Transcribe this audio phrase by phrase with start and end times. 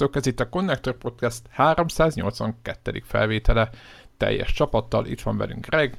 [0.00, 3.02] Sziasztok, ez itt a Connector Podcast 382.
[3.04, 3.70] felvétele.
[4.16, 5.96] Teljes csapattal itt van velünk Greg.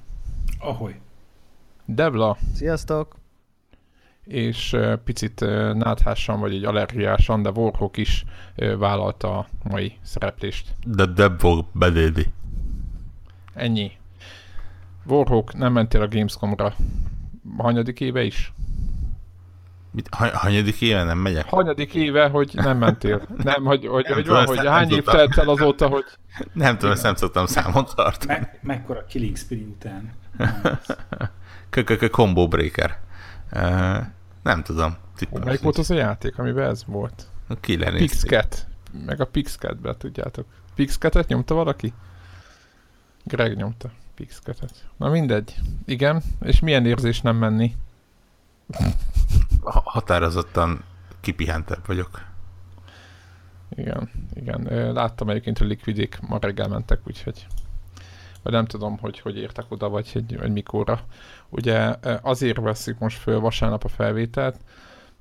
[0.60, 1.00] Ahoy.
[1.86, 2.38] Devla.
[2.54, 3.16] Sziasztok.
[4.24, 5.40] És picit
[5.74, 8.26] náthásan, vagy egy allergiásan, de Warhawk is
[8.56, 10.76] vállalta a mai szereplést.
[10.86, 12.26] De Debvor bedédi.
[13.54, 13.92] Ennyi.
[15.06, 16.74] Warhawk, nem mentél a Gamescomra.
[17.58, 18.54] Hanyadik éve is?
[19.92, 21.46] Mit, ha, hanyadik éve nem megyek?
[21.46, 23.22] Hanyadik éve, hogy nem mentél.
[23.44, 26.04] Nem, hogy, hogy, nem hogy tudom, van, hogy hány év telt el azóta, hogy...
[26.54, 28.40] Nem tudom, ezt nem szoktam számon tartani.
[28.40, 30.14] Me- mekkora Killing Spree után.
[32.12, 33.00] Combo Breaker.
[33.52, 33.98] Uh,
[34.44, 34.96] nem tudom.
[35.44, 37.24] Melyik volt az a játék, amiben ez volt?
[37.48, 38.68] A Killer Pixcat.
[39.06, 40.46] Meg a Pixcat-be, tudjátok.
[40.76, 41.94] Pixcat-et nyomta valaki?
[43.24, 44.86] Greg nyomta Pixcat-et.
[44.98, 45.56] Na mindegy.
[45.86, 47.76] Igen, és milyen érzés nem menni?
[49.64, 50.84] Határozottan
[51.20, 52.30] kipihentebb vagyok.
[53.70, 54.94] Igen, igen.
[54.94, 57.48] Láttam egyébként, hogy Liquidik ma reggel mentek, úgyhogy
[58.44, 61.00] vagy nem tudom, hogy hogy értek oda, vagy, hogy, vagy mikorra.
[61.50, 64.60] Ugye azért veszik most föl vasárnap a felvételt,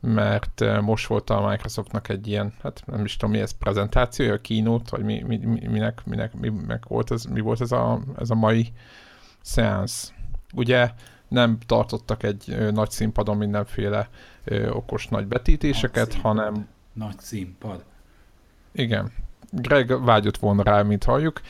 [0.00, 4.96] mert most volt a Microsoftnak egy ilyen, hát nem is tudom mi ez, prezentációja, keynote,
[4.96, 8.34] vagy mi, mi, minek, minek, mi, minek volt ez, mi volt ez a, ez a
[8.34, 8.72] mai
[9.40, 10.12] szeánsz.
[10.54, 10.90] Ugye
[11.30, 14.08] nem tartottak egy ö, nagy színpadon mindenféle
[14.44, 16.68] ö, okos nagy betítéseket, nagy hanem...
[16.92, 17.84] Nagy színpad.
[18.72, 19.12] Igen.
[19.50, 21.40] Greg vágyott volna rá, mint halljuk,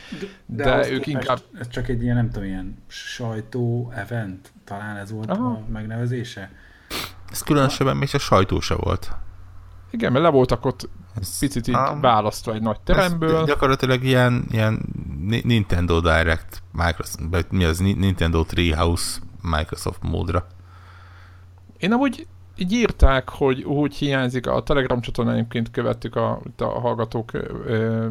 [0.46, 1.38] de, de, de ők inkább...
[1.58, 5.46] Ez csak egy ilyen, nem tudom, ilyen sajtó event, talán ez volt Aha.
[5.46, 6.50] a megnevezése.
[7.30, 9.12] Ez különösebben még a sajtó se volt.
[9.90, 10.88] Igen, mert le voltak ott
[11.20, 13.40] ez, picit így um, választva egy nagy teremből.
[13.40, 14.80] Ez gyakorlatilag ilyen, ilyen
[15.42, 20.46] Nintendo Direct, Microsoft, mi az, Nintendo Treehouse Microsoft módra.
[21.78, 27.32] Én amúgy így írták, hogy úgy hiányzik, a Telegram csatornán egyébként követtük a, a hallgatók,
[27.34, 28.06] eh,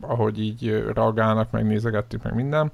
[0.00, 2.72] ahogy így reagálnak, megnézegettük, meg minden.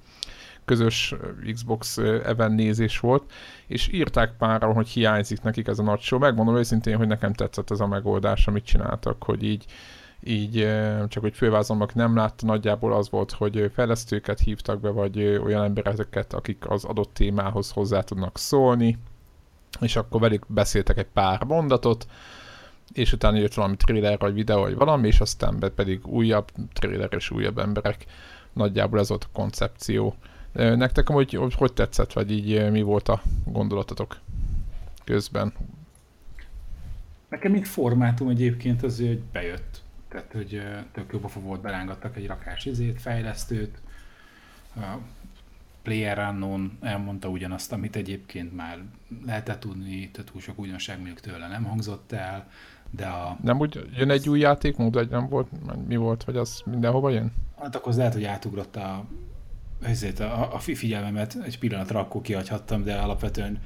[0.64, 1.14] Közös
[1.52, 3.32] Xbox event nézés volt,
[3.66, 6.18] és írták pára, hogy hiányzik nekik ez a nagy show.
[6.18, 9.64] Megmondom őszintén, hogy nekem tetszett ez a megoldás, amit csináltak, hogy így
[10.26, 10.68] így
[11.08, 16.32] csak hogy fővázolnak nem látta, nagyjából az volt, hogy fejlesztőket hívtak be, vagy olyan embereket,
[16.32, 18.98] akik az adott témához hozzá tudnak szólni,
[19.80, 22.06] és akkor velük beszéltek egy pár mondatot,
[22.92, 27.30] és utána jött valami trailer, vagy videó, vagy valami, és aztán pedig újabb trailer és
[27.30, 28.04] újabb emberek.
[28.52, 30.14] Nagyjából ez volt a koncepció.
[30.52, 34.16] Nektek hogy, hogy, hogy tetszett, vagy így mi volt a gondolatotok
[35.04, 35.52] közben?
[37.28, 39.73] Nekem még formátum egyébként az, hogy bejött
[40.14, 43.80] tehát hogy tök jó pofa volt, belángattak egy rakás izét, fejlesztőt,
[44.76, 44.98] a
[45.82, 48.78] Player Unknown elmondta ugyanazt, amit egyébként már
[49.26, 52.50] lehetett tudni, tehát túl sok újdonság mondjuk tőle nem hangzott el,
[52.90, 53.38] de a...
[53.42, 55.48] Nem úgy jön egy új játékmód, vagy nem volt,
[55.86, 57.32] mi volt, vagy az mindenhova jön?
[57.60, 59.04] Hát akkor lehet, hogy átugrott a,
[59.82, 63.60] ezért a, a figyelmemet egy pillanatra akkor kihagyhattam, de alapvetően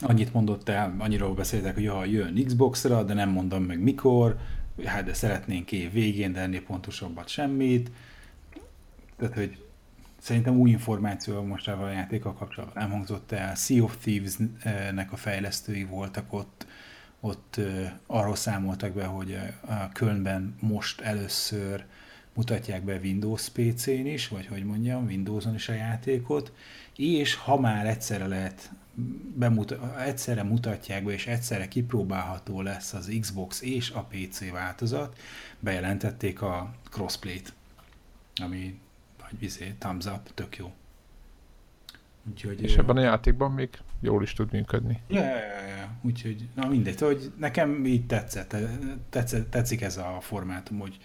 [0.00, 4.38] annyit mondott el, annyiról beszéltek, hogy ja, jön Xbox-ra, de nem mondom meg mikor,
[4.84, 7.90] hát de szeretnénk év végén, de ennél pontosabbat semmit.
[9.16, 9.64] Tehát, hogy
[10.18, 13.54] szerintem új információ most a játékkal kapcsolatban nem hangzott el.
[13.54, 16.66] Sea of Thieves-nek a fejlesztői voltak ott,
[17.20, 17.60] ott
[18.06, 21.84] arról számoltak be, hogy a Kölnben most először
[22.38, 26.52] mutatják be Windows PC-n is, vagy hogy mondjam, Windows-on is a játékot,
[26.96, 28.70] és ha már egyszerre lehet
[29.36, 35.18] bemuta- egyszerre mutatják be, és egyszerre kipróbálható lesz az Xbox és a PC változat,
[35.60, 37.52] bejelentették a crossplay-t,
[38.42, 38.78] ami
[39.20, 40.72] vagy vizé, thumbs up, tök jó.
[42.30, 43.68] Úgyhogy, és ebben a játékban még
[44.00, 45.00] jól is tud működni.
[45.08, 45.90] Ja, ja, ja, ja.
[46.02, 48.56] úgyhogy, na mindegy, hogy nekem így tetszett,
[49.10, 50.98] tetszett, tetszik ez a formátum, hogy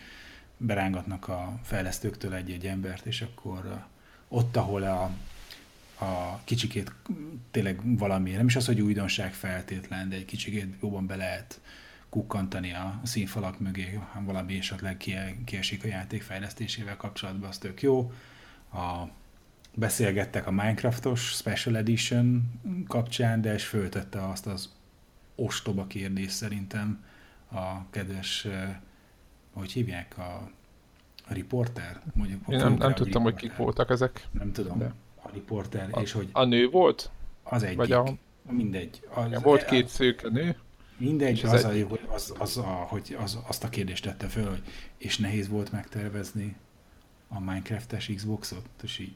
[0.57, 3.85] berángatnak a fejlesztőktől egy-egy embert, és akkor
[4.27, 5.11] ott, ahol a
[6.03, 6.93] a kicsikét
[7.51, 11.61] tényleg valami, nem is az, hogy újdonság feltétlen, de egy kicsikét jobban be lehet
[12.09, 14.97] kukkantani a színfalak mögé, ha valami esetleg
[15.45, 18.11] kiesik a játék fejlesztésével kapcsolatban, az tök jó.
[18.73, 19.03] A
[19.75, 22.51] beszélgettek a Minecraftos Special Edition
[22.87, 24.69] kapcsán, de és föltette azt az
[25.35, 27.03] ostoba kérdés szerintem
[27.51, 28.47] a kedves,
[29.53, 30.49] hogy hívják, a,
[31.27, 32.01] a riporter?
[32.13, 34.27] Mondjuk, Én nem, nem tudtam, hogy kik voltak ezek.
[34.31, 34.93] Nem tudom, de.
[35.21, 36.29] a riporter, a, és hogy...
[36.31, 37.11] A nő volt?
[37.43, 37.77] Az egyik.
[37.77, 38.05] Vagy a...
[38.49, 39.07] Mindegy.
[39.13, 40.57] Az, ja, volt két szőke nő.
[40.97, 44.63] Mindegy, az, az, a, az, az, a, hogy az, azt a kérdést tette föl, hogy
[44.97, 46.55] és nehéz volt megtervezni
[47.27, 49.13] a Minecraft-es Xboxot, és így,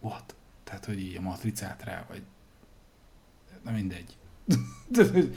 [0.00, 0.34] what?
[0.64, 2.22] Tehát, hogy így a matricát rá, vagy
[3.64, 4.16] na mindegy.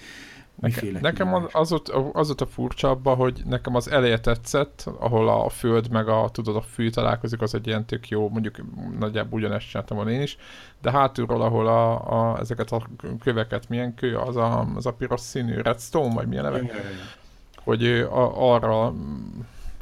[0.60, 4.90] Nekem, nekem az, az, ott, az ott a furcsa abban, hogy nekem az eleje tetszett,
[5.00, 8.56] ahol a föld meg a, tudod, a fű találkozik, az egy ilyen tök jó, mondjuk
[9.00, 10.38] nagyjából ugyanezt csináltam volna én is,
[10.82, 12.88] de hátulról, ahol a, a, ezeket a
[13.20, 16.62] köveket, milyen kő, az a, az a piros színű redstone, vagy milyen neve,
[17.64, 18.94] hogy a, arra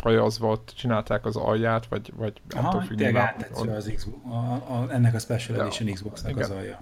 [0.03, 3.35] rajazva csinálták az alját, vagy, vagy Aha, attól függően.
[3.75, 6.79] az Xbox, a, a, ennek a Special Edition Xboxnak az alja.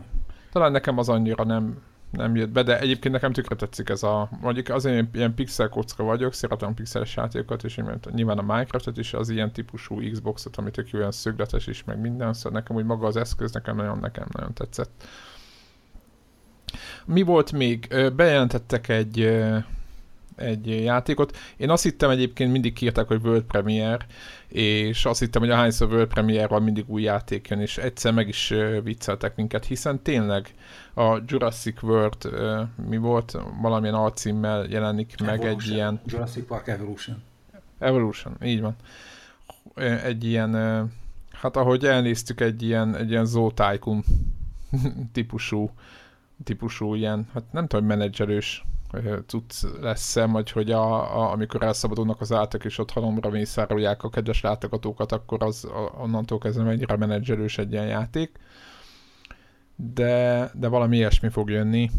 [0.52, 1.82] Talán nekem az annyira nem,
[2.14, 5.70] nem jött be, de egyébként nekem tökre tetszik ez a, mondjuk azért én ilyen pixel
[5.70, 7.80] kocka vagyok, szeretem pixeles játékokat, és
[8.12, 12.34] nyilván a Minecraftet is az ilyen típusú Xboxot, ami tök olyan szögletes is, meg minden,
[12.34, 15.08] szóval nekem úgy maga az eszköz nekem nagyon, nekem nagyon tetszett.
[17.06, 17.88] Mi volt még?
[18.16, 19.42] Bejelentettek egy
[20.36, 21.38] egy játékot.
[21.58, 24.06] Én azt hittem egyébként mindig kiírták, hogy World Premiere,
[24.48, 28.14] és azt hittem, hogy a hányszor World Premiere van mindig új játék jön, és egyszer
[28.14, 28.54] meg is
[28.84, 30.54] vicceltek minket, hiszen tényleg
[30.94, 32.30] a Jurassic World
[32.90, 35.48] mi volt, valamilyen alcímmel jelenik Evolution.
[35.48, 36.02] meg egy ilyen...
[36.06, 37.22] Jurassic Park Evolution.
[37.80, 38.76] Evolution, így van.
[40.04, 40.54] Egy ilyen,
[41.32, 44.04] hát ahogy elnéztük, egy ilyen, egy ilyen Zoo Tycoon
[45.14, 45.72] típusú,
[46.44, 48.66] típusú ilyen, hát nem tudom, menedzserős
[49.26, 54.10] cucc lesz-e, vagy hogy a, a, amikor elszabadulnak az átok, és ott halomra mészárolják a
[54.10, 58.40] kedves látogatókat, akkor az a, onnantól kezdve mennyire menedzserős egy ilyen játék.
[59.76, 61.90] De, de valami ilyesmi fog jönni.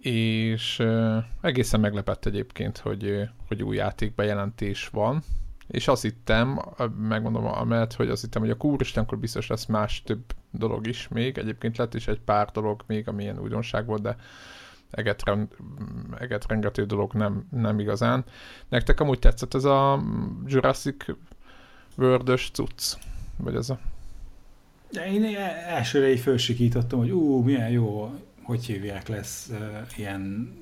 [0.00, 5.22] És uh, egészen meglepett egyébként, hogy, hogy új játék bejelentés van.
[5.66, 6.60] És azt hittem,
[6.98, 11.38] megmondom amellett, hogy azt hittem, hogy a kúristenkor biztos lesz más több dolog is még.
[11.38, 14.16] Egyébként lett is egy pár dolog még, amilyen újdonság volt, de
[14.90, 15.22] eget,
[16.18, 18.24] eget rengető dolog nem, nem igazán.
[18.68, 20.02] Nektek amúgy tetszett ez a
[20.46, 21.04] Jurassic
[21.96, 22.96] world cucc?
[23.36, 23.78] Vagy ez a...
[24.90, 25.36] De én
[25.68, 30.52] elsőre így fölsikítottam, hogy ú, milyen jó, hogy hívják lesz uh, ilyen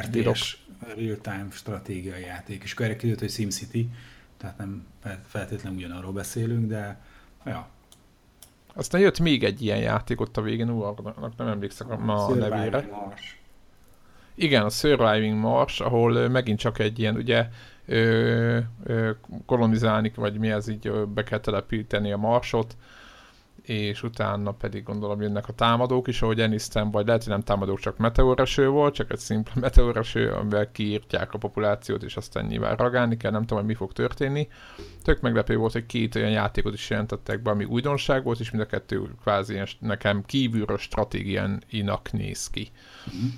[0.00, 0.58] RTS
[0.96, 3.88] real-time stratégiai játék, és akkor erre kiderült, hogy SimCity,
[4.36, 4.86] tehát nem
[5.26, 7.00] feltétlenül ugyanarról beszélünk, de
[7.46, 7.68] ja.
[8.74, 10.94] Aztán jött még egy ilyen játék ott a végén, ú,
[11.36, 12.88] nem emlékszem a, a nevére.
[12.90, 13.41] Mars.
[14.34, 17.46] Igen, a Surviving Mars, ahol megint csak egy ilyen, ugye
[17.86, 19.10] ö, ö,
[19.46, 22.76] kolonizálni, vagy mi ez így be kell telepíteni a Marsot,
[23.62, 27.78] és utána pedig gondolom jönnek a támadók is, ahogy elnéztem, vagy lehet, hogy nem támadók,
[27.78, 33.16] csak meteoreső volt, csak egy szimpla meteoreső, amivel kiírtják a populációt, és aztán nyilván ragálni
[33.16, 34.48] kell, nem tudom, hogy mi fog történni.
[35.02, 38.62] Tök meglepő volt, hogy két olyan játékot is jelentettek be, ami újdonság volt, és mind
[38.62, 42.70] a kettő kvázi nekem kívülről stratégiának néz ki.
[43.16, 43.28] Mm-hmm.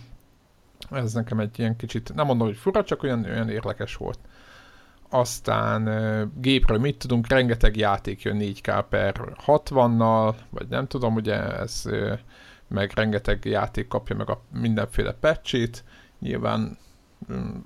[0.90, 4.18] Ez nekem egy ilyen kicsit, nem mondom, hogy fura, csak olyan, olyan érdekes volt.
[5.08, 11.84] Aztán gépről mit tudunk, rengeteg játék jön 4K per 60-nal, vagy nem tudom, ugye ez
[12.68, 15.84] meg rengeteg játék kapja meg a mindenféle patchét.
[16.18, 16.78] Nyilván
[17.32, 17.56] mm,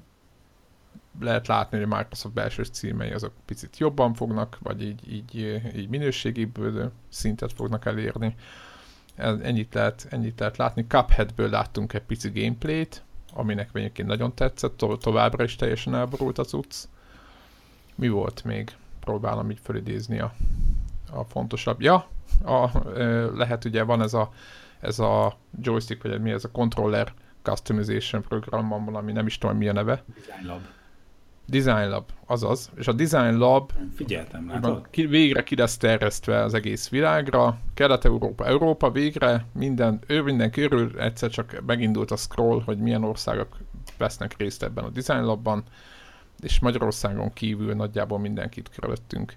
[1.21, 5.89] lehet látni, hogy a Microsoft belső címei azok picit jobban fognak, vagy így, így, így
[5.89, 6.51] minőségi
[7.09, 8.35] szintet fognak elérni.
[9.17, 10.87] Ennyit lehet, ennyit lehet látni.
[10.87, 16.53] Cupheadből láttunk egy pici gameplayt, aminek egyébként nagyon tetszett, to- továbbra is teljesen elborult az
[16.53, 16.85] utc.
[17.95, 18.77] Mi volt még?
[19.01, 20.35] Próbálom így fölidézni a,
[21.13, 21.81] a fontosabb.
[21.81, 22.07] Ja,
[22.45, 22.71] a,
[23.35, 24.31] lehet ugye van ez a,
[24.81, 29.57] ez a joystick, vagy mi ez a controller customization program van valami, nem is tudom
[29.57, 30.05] mi a neve.
[30.15, 30.61] Design Lab.
[31.50, 32.71] Design Lab, azaz.
[32.76, 34.87] És a Design Lab Figyeltem, látod?
[34.90, 37.59] Ki, végre ki lesz terjesztve az egész világra.
[37.75, 43.57] Kelet-Európa, Európa végre, minden, ő minden körül egyszer csak megindult a scroll, hogy milyen országok
[43.99, 45.62] vesznek részt ebben a Design Labban,
[46.40, 49.35] és Magyarországon kívül nagyjából mindenkit körülöttünk.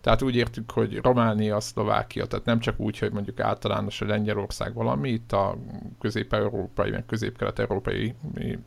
[0.00, 4.74] Tehát úgy értük, hogy Románia, Szlovákia, tehát nem csak úgy, hogy mondjuk általános a Lengyelország
[4.74, 5.56] valami, itt a
[6.00, 8.14] közép-európai, meg közép-kelet-európai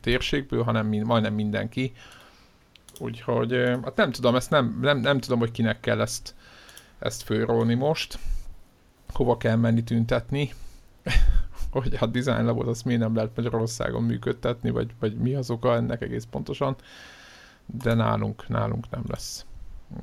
[0.00, 1.92] térségből, hanem mind, majdnem mindenki,
[3.00, 6.34] Úgyhogy hát nem tudom, ezt nem, nem, nem tudom, hogy kinek kell ezt,
[6.98, 8.18] ezt fölrólni most.
[9.12, 10.52] Hova kell menni tüntetni.
[11.70, 15.74] hogy a design labot azt miért nem lehet Magyarországon működtetni, vagy, vagy mi az oka
[15.74, 16.76] ennek egész pontosan.
[17.66, 19.46] De nálunk, nálunk nem lesz.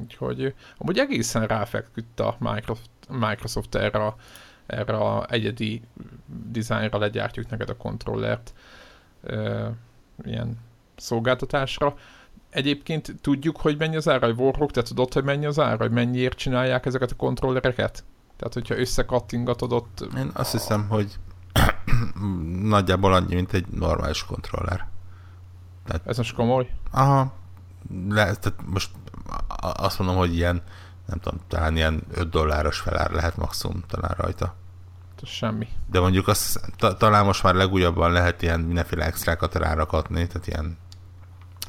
[0.02, 4.16] Úgyhogy amúgy egészen ráfeküdt a Microsoft, Microsoft erre a,
[4.66, 5.82] erre a egyedi
[6.52, 8.54] dizájnra legyártjuk neked a kontrollert
[10.24, 10.58] ilyen
[10.96, 11.96] szolgáltatásra.
[12.52, 15.92] Egyébként tudjuk, hogy mennyi az ára, hogy Warhawk, te tudod, hogy mennyi az ára, hogy
[15.92, 18.04] mennyiért csinálják ezeket a kontrollereket?
[18.38, 20.08] Tehát, hogyha összekattingatod ott...
[20.18, 20.58] Én azt a...
[20.58, 21.20] hiszem, hogy
[22.76, 24.88] nagyjából annyi, mint egy normális kontroller.
[25.86, 26.70] Tehát, Ez most komoly?
[26.92, 27.34] Aha.
[28.10, 28.90] Le, tehát most
[29.74, 30.62] azt mondom, hogy ilyen,
[31.06, 34.56] nem tudom, talán ilyen 5 dolláros felár lehet maximum talán rajta.
[35.22, 35.68] Ez semmi.
[35.92, 40.78] De mondjuk azt, ta, talán most már legújabban lehet ilyen mindenféle extrákat rárakatni, tehát ilyen,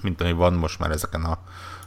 [0.03, 1.39] mint ami van most már ezeken a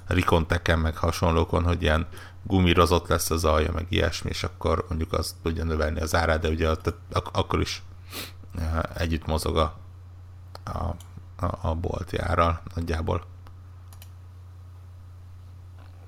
[0.08, 2.08] Rikonteken, meg hasonlókon, hogy ilyen
[2.44, 6.50] gumírozott lesz az alja, meg ilyesmi, és akkor mondjuk az tudja növelni az árát, de
[6.50, 7.84] ugye tehát ak- akkor is
[8.58, 9.78] eh, együtt mozog a,
[10.64, 10.96] a,
[11.46, 13.24] a, a bolti árral nagyjából.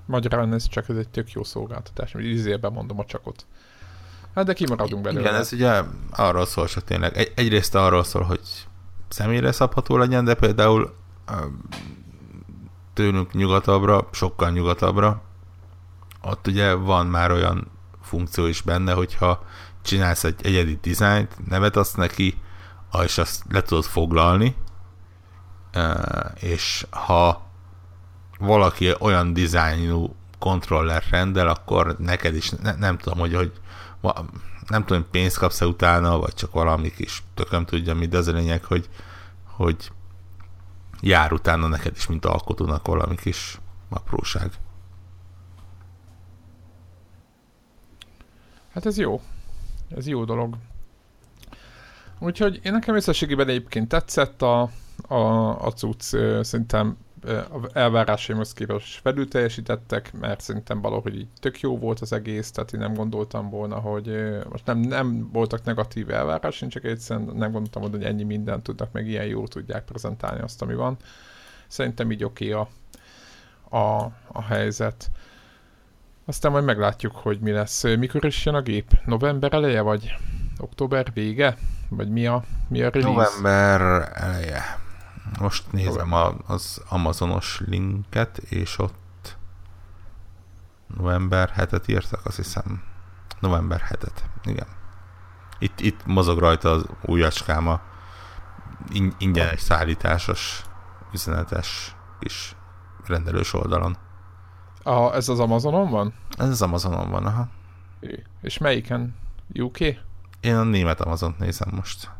[0.06, 3.46] Magyarán ez csak ez egy tök jó szolgáltatás, hogy izében mondom a csakot.
[4.36, 5.22] Hát de kimaradunk belőle.
[5.22, 7.18] Igen, ez ugye arról szól csak tényleg.
[7.18, 8.42] Egy, egyrészt arról szól, hogy
[9.10, 10.96] személyre szabható legyen, de például
[12.98, 15.22] tőlünk nyugatabbra, sokkal nyugatabbra,
[16.22, 19.44] ott ugye van már olyan funkció is benne, hogyha
[19.82, 22.42] csinálsz egy egyedi dizájnt, nevet azt neki,
[23.04, 24.56] és azt le tudod foglalni,
[26.40, 27.42] és ha
[28.40, 33.52] valaki olyan dizájnú kontroller rendel, akkor neked is, ne, nem tudom, hogy, hogy
[34.68, 38.32] nem tudom, pénzt kapsz-e utána, vagy csak valami kis tököm tudja, mi, de az a
[38.32, 38.90] lényeg, hogy,
[39.44, 39.92] hogy
[41.02, 44.52] jár utána neked is, mint alkotónak valami kis apróság.
[48.74, 49.22] Hát ez jó.
[49.96, 50.56] Ez jó dolog.
[52.20, 54.70] Úgyhogy én nekem összességében egyébként tetszett a,
[55.08, 55.16] a,
[55.66, 56.98] a cucc, szerintem
[57.74, 62.80] elvárásaimhoz képest felül teljesítettek, mert szerintem valahogy így tök jó volt az egész, tehát én
[62.80, 67.98] nem gondoltam volna, hogy most nem, nem voltak negatív elvárásaim, csak egyszerűen nem gondoltam volna,
[67.98, 70.98] hogy ennyi mindent tudnak, meg ilyen jól tudják prezentálni azt, ami van.
[71.68, 72.68] Szerintem így oké okay
[73.70, 75.10] a, a, a helyzet.
[76.26, 77.84] Aztán majd meglátjuk, hogy mi lesz.
[77.84, 78.92] Mikor is jön a gép?
[79.06, 80.16] November eleje, vagy
[80.60, 81.58] október vége?
[81.90, 83.10] Vagy mi a, mi a release?
[83.12, 84.86] November eleje.
[85.40, 89.38] Most nézem a, az Amazonos linket, és ott
[90.98, 92.84] november 7-et írtak, azt hiszem.
[93.40, 94.68] November 7-et, igen.
[95.60, 97.82] Itt, itt mozog rajta az újacskám a
[99.18, 100.64] ingyenes szállításos
[101.14, 102.56] üzenetes kis
[103.06, 103.98] rendelős oldalon.
[104.84, 106.14] A, ez az Amazonon van?
[106.38, 107.48] Ez az Amazonon van, aha.
[108.42, 109.16] És melyiken?
[109.54, 109.80] UK?
[110.40, 112.12] Én a német Amazont nézem most.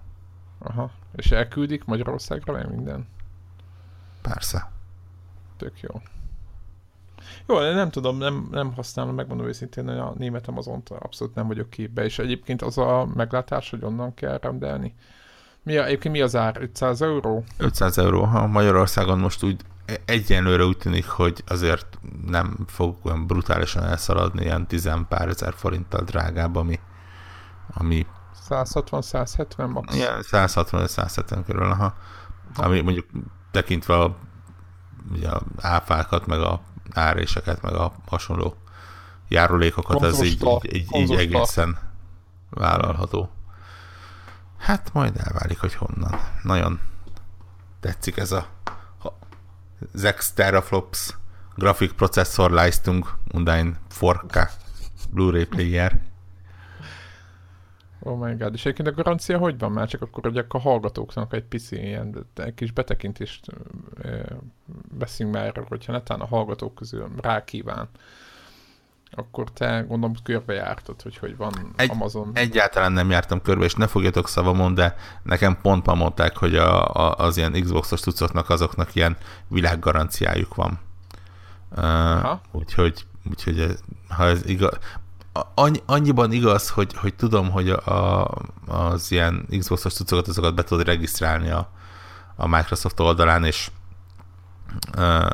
[0.60, 0.92] Aha.
[1.16, 3.08] És elküldik Magyarországra meg minden?
[4.22, 4.72] Persze.
[5.58, 6.02] Tök jó.
[7.48, 11.70] Jó, nem tudom, nem, nem használom, megmondom őszintén, hogy a német Amazont abszolút nem vagyok
[11.70, 14.96] képbe, és egyébként az a meglátás, hogy onnan kell rendelni.
[15.64, 16.58] Mi a, egyébként mi az ár?
[16.60, 17.44] 500 euró?
[17.58, 19.62] 500 euró, ha Magyarországon most úgy
[20.06, 26.04] egyenlőre úgy tűnik, hogy azért nem fog olyan brutálisan elszaladni, ilyen 10 pár ezer forinttal
[26.04, 26.80] drágább, ami,
[27.68, 28.06] ami
[28.50, 29.96] 160-170 max?
[29.96, 31.94] Igen, 160-170 körül, aha.
[32.56, 33.06] Ami mondjuk
[33.52, 34.16] tekintve a,
[35.12, 36.62] ugye a áfákat, meg a
[36.94, 38.56] áréseket, meg a hasonló
[39.28, 41.78] járulékokat, ez így, így, így, így egészen
[42.50, 43.30] vállalható.
[44.58, 46.20] Hát majd elválik, hogy honnan.
[46.44, 46.80] Nagyon
[47.80, 48.48] tetszik ez a
[49.94, 51.18] Zex Teraflops
[51.56, 54.50] grafik processzor Leistung und ein 4K
[55.10, 56.02] Blu-ray player.
[58.00, 59.88] Oh my god, és egyébként a garancia hogy van már?
[59.88, 63.46] Csak akkor ugye a hallgatóknak egy pici ilyen egy kis betekintést
[64.98, 67.90] beszünk már erről, hogyha netán a hallgatók közül rá kíván
[69.12, 72.32] akkor te gondolom körbejártad, hogy hogy van egy, Amazon.
[72.34, 77.16] Egyáltalán nem jártam körbe, és ne fogjatok szavamon, de nekem pont mondták, hogy a, a,
[77.16, 80.80] az ilyen Xbox-os tucoknak azoknak ilyen világgaranciájuk van.
[81.76, 83.78] Uh, úgyhogy, úgyhogy
[84.10, 84.78] ha ez igaz,
[85.54, 88.28] annyi, annyiban igaz, hogy, hogy tudom, hogy a,
[88.68, 91.70] az ilyen Xbox-os cuccokat azokat be tudod regisztrálni a,
[92.36, 93.72] a Microsoft oldalán, és
[94.98, 95.30] uh,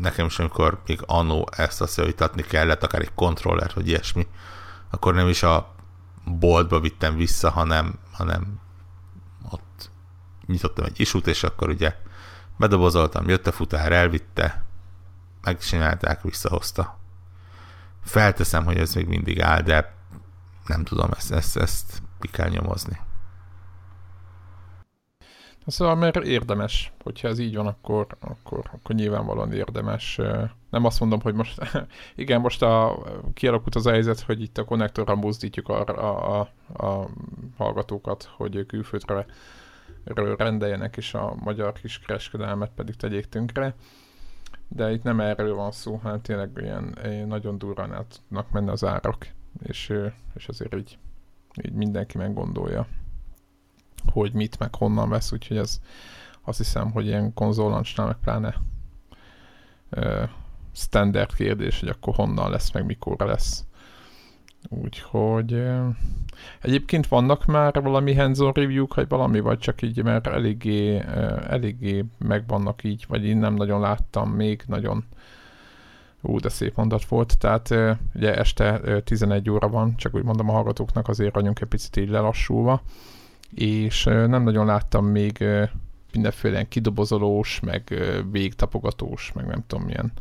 [0.00, 4.26] nekem is, amikor még annó ezt a szöjtatni kellett, akár egy kontroller, vagy ilyesmi,
[4.90, 5.74] akkor nem is a
[6.24, 8.60] boltba vittem vissza, hanem, hanem
[9.50, 9.90] ott
[10.46, 11.96] nyitottam egy isút, és akkor ugye
[12.56, 14.64] bedobozoltam, jött a futár, elvitte,
[15.42, 16.98] megcsinálták, visszahozta
[18.06, 19.94] felteszem, hogy ez még mindig áll, de
[20.66, 22.98] nem tudom, ezt, ezt, ezt ki kell nyomozni.
[25.66, 30.20] Szóval mert érdemes, hogyha ez így van, akkor, akkor, akkor nyilvánvalóan érdemes.
[30.70, 31.60] Nem azt mondom, hogy most,
[32.14, 32.98] igen, most a,
[33.34, 37.08] kialakult az helyzet, hogy itt a konnektorra buzdítjuk a, a, a, a
[37.56, 39.26] hallgatókat, hogy külföldre
[40.36, 43.74] rendeljenek, és a magyar kis kereskedelmet pedig tegyék tönkre.
[44.68, 46.94] De itt nem erről van szó, hanem tényleg ilyen
[47.28, 49.28] nagyon durrán át tudnak menni az árak,
[49.62, 49.92] és,
[50.34, 50.98] és azért így,
[51.62, 52.86] így mindenki meggondolja
[54.12, 55.80] hogy mit, meg honnan vesz, úgyhogy ez
[56.42, 58.54] azt hiszem, hogy ilyen konzolancsnál meg pláne
[59.90, 60.24] ö,
[60.72, 63.64] standard kérdés, hogy akkor honnan lesz, meg mikor lesz.
[64.68, 65.62] Úgyhogy
[66.60, 71.02] egyébként vannak már valami hands-on review vagy valami, vagy csak így, mert eléggé,
[71.48, 75.04] eléggé megvannak így, vagy én nem nagyon láttam még nagyon
[76.20, 77.38] Ú, de szép mondat volt.
[77.38, 77.74] Tehát
[78.14, 82.08] ugye este 11 óra van, csak úgy mondom a hallgatóknak azért vagyunk egy picit így
[82.08, 82.82] lelassulva
[83.54, 85.44] és nem nagyon láttam még
[86.12, 87.94] mindenféle kidobozolós, meg
[88.30, 90.12] végtapogatós, meg nem tudom milyen,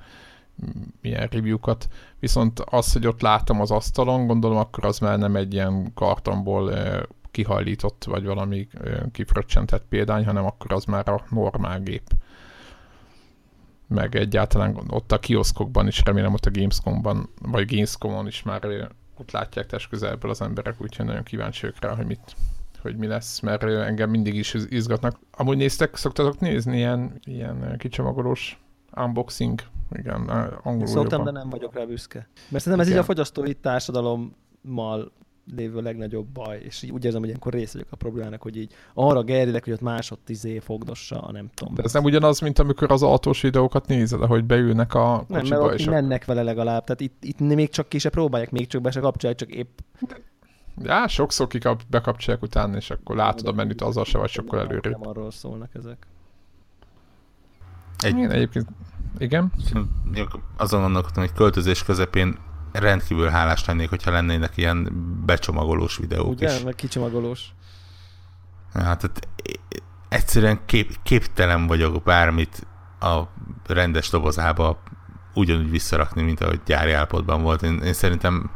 [1.02, 1.88] milyen review-kat.
[2.20, 6.74] Viszont az, hogy ott láttam az asztalon, gondolom akkor az már nem egy ilyen kartonból
[7.32, 8.68] kihajlított, vagy valami
[9.12, 12.10] kifröccsentett példány, hanem akkor az már a normál gép.
[13.88, 19.32] Meg egyáltalán ott a kioszkokban is, remélem ott a Gamescom-ban, vagy Gamescom-on is már ott
[19.32, 22.36] látják test közelből az emberek, úgyhogy nagyon kíváncsiak rá, hogy mit,
[22.82, 25.20] hogy mi lesz, mert engem mindig is izgatnak.
[25.32, 28.60] Amúgy néztek, szoktatok nézni ilyen, ilyen kicsomagolós
[28.96, 29.62] unboxing?
[29.92, 30.30] Igen,
[30.64, 31.34] angolul Szoktam, jobban.
[31.34, 32.28] de nem vagyok rá büszke.
[32.50, 32.98] Mert szerintem ez Igen.
[32.98, 35.12] így a fogyasztói társadalommal
[35.56, 38.74] lévő legnagyobb baj, és így úgy érzem, hogy ilyenkor rész vagyok a problémának, hogy így
[38.94, 41.74] arra gerilek, hogy ott másodtizé fogdossa, a nem tudom.
[41.74, 45.58] De ez nem ugyanaz, mint amikor az autós videókat nézed, ahogy beülnek a kocsiba.
[45.58, 48.68] Nem, mert ott mennek vele legalább, tehát itt, itt még csak ki se próbálják, még
[48.68, 49.80] csak be se kapcsolják, csak épp
[50.84, 54.98] Ja, sokszor kikap, bekapcsolják utána, és akkor látod a menüt, azzal se vagy sokkal előrébb.
[55.00, 56.08] Nem arról szólnak ezek.
[57.98, 58.20] Egy...
[58.20, 58.68] Egyébként,
[59.18, 59.52] igen?
[60.58, 62.38] Azon gondolkodtam, hogy költözés közepén
[62.72, 64.90] rendkívül hálás lennék, hogyha lennének ilyen
[65.26, 66.64] becsomagolós videók Ugye, is.
[66.64, 67.54] meg kicsomagolós.
[68.74, 69.28] Hát, tehát
[70.10, 72.68] egyszerűen kép, képtelen vagyok bármit
[73.00, 73.22] a
[73.68, 74.82] rendes dobozába
[75.34, 77.62] ugyanúgy visszarakni, mint ahogy gyári állapotban volt.
[77.62, 78.52] Én, én szerintem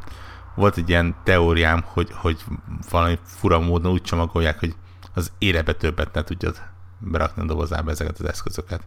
[0.56, 2.44] volt egy ilyen teóriám, hogy, hogy
[2.90, 4.76] valami fura módon úgy csomagolják, hogy
[5.14, 6.62] az érebe többet ne tudjad
[7.00, 8.82] berakni a dobozába ezeket az eszközöket.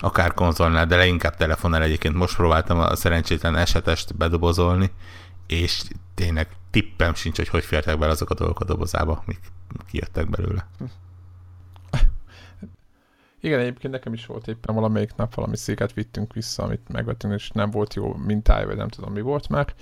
[0.00, 2.14] Akár konzolnál, de leginkább telefonnál egyébként.
[2.14, 4.90] Most próbáltam a szerencsétlen esetest bedobozolni,
[5.46, 5.82] és
[6.14, 9.40] tényleg tippem sincs, hogy hogy fértek bele azok a dolgok a dobozába, amik
[9.90, 10.66] kijöttek belőle.
[13.40, 17.50] Igen, egyébként nekem is volt éppen valamelyik nap valami széket vittünk vissza, amit megvettünk, és
[17.50, 19.74] nem volt jó mintája, vagy nem tudom mi volt már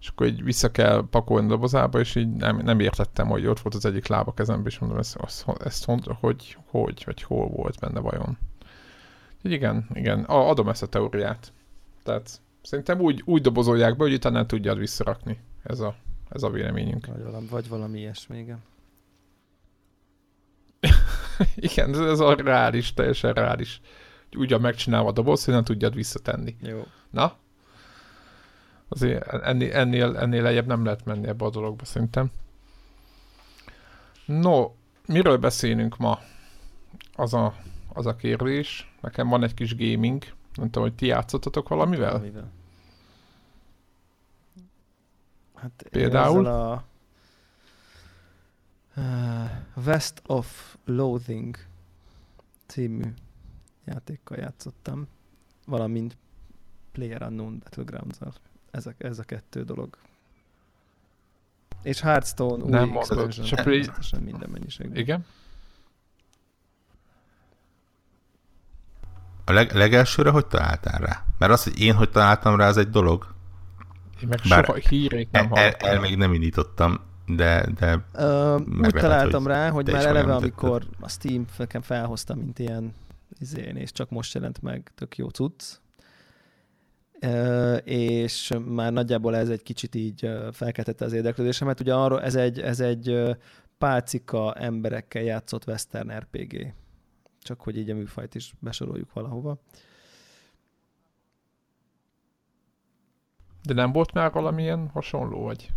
[0.00, 3.60] és akkor így vissza kell pakolni a dobozába, és így nem, nem értettem, hogy ott
[3.60, 5.84] volt az egyik lába kezemben, és mondom, ezt, ezt, ezt
[6.20, 8.38] hogy, hogy, vagy hol volt benne vajon.
[9.46, 11.52] Úgy igen, igen, adom ezt a teóriát.
[12.02, 15.38] Tehát szerintem úgy, úgy dobozolják be, hogy utána nem tudjad visszarakni.
[15.62, 15.94] Ez a,
[16.28, 17.06] ez a véleményünk.
[17.06, 18.62] Vagy valami, vagy valami ilyesmi, igen.
[21.70, 23.80] igen, ez, ez a reális, teljesen reális.
[24.36, 26.56] Úgy megcsinálva a doboz, hogy nem tudjad visszatenni.
[26.62, 26.86] Jó.
[27.10, 27.36] Na,
[28.88, 32.30] Azért ennél, ennél, ennél lejjebb nem lehet menni ebbe a dologba szerintem.
[34.24, 34.70] No,
[35.06, 36.18] miről beszélünk ma?
[37.14, 37.54] Az a,
[37.96, 38.94] az a kérdés.
[39.00, 40.24] Nekem van egy kis gaming.
[40.54, 42.10] Nem tudom, hogy ti játszottatok valamivel?
[42.10, 42.50] Valamivel.
[45.54, 46.46] Hát Például?
[46.46, 46.84] a
[48.96, 51.56] uh, West of Loathing
[52.66, 53.14] című
[53.84, 55.08] játékkal játszottam,
[55.66, 56.16] valamint
[56.92, 58.32] Player Unknown Battlegrounds-al
[58.70, 59.96] ez a, ez a kettő dolog.
[61.82, 63.88] És Hearthstone nem mondod, csak play...
[64.20, 64.96] minden mennyiségben.
[64.96, 65.24] Igen?
[69.48, 71.24] A leg, legelsőre hogy találtál rá?
[71.38, 73.34] Mert az, hogy én hogy találtam rá, az egy dolog.
[74.22, 78.60] Én meg Bár soha hírét nem el, el, el, még nem indítottam, de, de uh,
[78.82, 82.94] úgy találtam hogy rá, hogy már eleve, amikor a Steam nekem felhozta, mint ilyen
[83.38, 85.62] izén, és csak most jelent meg, tök jó cucc,
[87.84, 91.80] és már nagyjából ez egy kicsit így felkeltette az érdeklődésemet.
[91.80, 93.36] Ugye arról ez egy, ez egy
[93.78, 96.74] pálcika emberekkel játszott western RPG.
[97.46, 99.58] Csak hogy így a műfajt is besoroljuk valahova.
[103.62, 105.68] De nem volt már valamilyen hasonló, vagy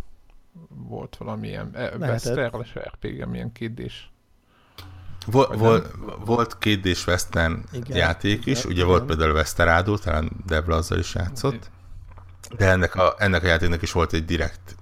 [0.68, 4.10] volt valamilyen western RPG, milyen kérdés?
[5.26, 5.82] Vol, vol,
[6.24, 8.86] volt két d Western igen, játék is, igen, ugye igen.
[8.86, 11.70] volt például Westerado, talán Debla azzal is játszott,
[12.56, 14.76] de ennek a, ennek a játéknak is volt egy direkt,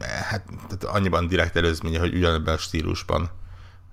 [0.00, 3.30] hát tehát annyiban direkt előzménye, hogy ugyanebben a stílusban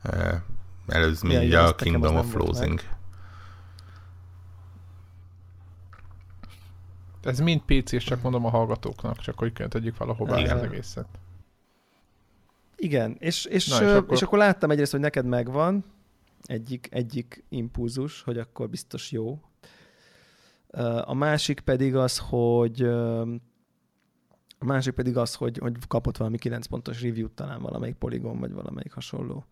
[0.04, 0.44] e,
[0.91, 2.80] előzmény, ja, a Kingdom of Losing.
[7.23, 10.58] Ez mind PC, és csak mondom a hallgatóknak, csak hogy tegyük valahová Igen.
[10.58, 11.08] az egészet.
[12.75, 14.15] Igen, és, és, Na, és, akkor...
[14.15, 15.86] és akkor láttam egyrészt, hogy neked megvan
[16.43, 19.41] egyik, egyik impulzus, hogy akkor biztos jó.
[21.01, 22.82] A másik pedig az, hogy
[24.58, 28.51] a másik pedig az, hogy, hogy kapott valami 9 pontos review-t talán valamelyik Polygon, vagy
[28.51, 29.45] valamelyik hasonló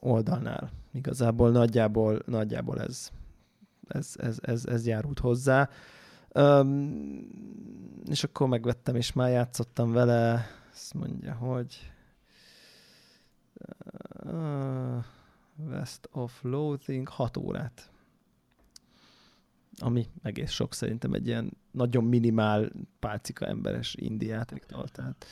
[0.00, 0.70] oldalnál.
[0.92, 3.10] Igazából nagyjából, nagyjából ez,
[3.88, 5.68] ez, ez, ez, ez járult hozzá.
[6.34, 7.28] Um,
[8.04, 11.92] és akkor megvettem, és már játszottam vele, azt mondja, hogy
[14.24, 15.04] uh,
[15.56, 17.90] West of Loathing 6 órát.
[19.78, 24.52] Ami egész sok szerintem egy ilyen nagyon minimál pálcika emberes indiát
[24.92, 25.26] tehát.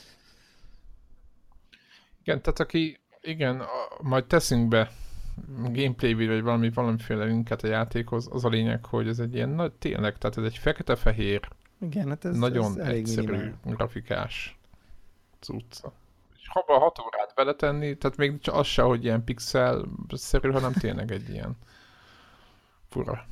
[2.21, 3.67] Igen, tehát aki, igen, a,
[4.01, 4.91] majd teszünk be
[5.71, 9.69] gameplay vagy valami, valamiféle linket a játékhoz, az a lényeg, hogy ez egy ilyen, na,
[9.79, 11.49] tényleg, tehát ez egy fekete-fehér,
[11.81, 13.57] igen, hát ez, nagyon ez egyszerű minimál.
[13.63, 14.57] grafikás
[15.39, 15.93] cucca.
[16.45, 21.11] Ha a hat órát beletenni, tehát még csak az se, hogy ilyen pixel-szerű, hanem tényleg
[21.11, 21.57] egy ilyen
[22.89, 23.25] fura.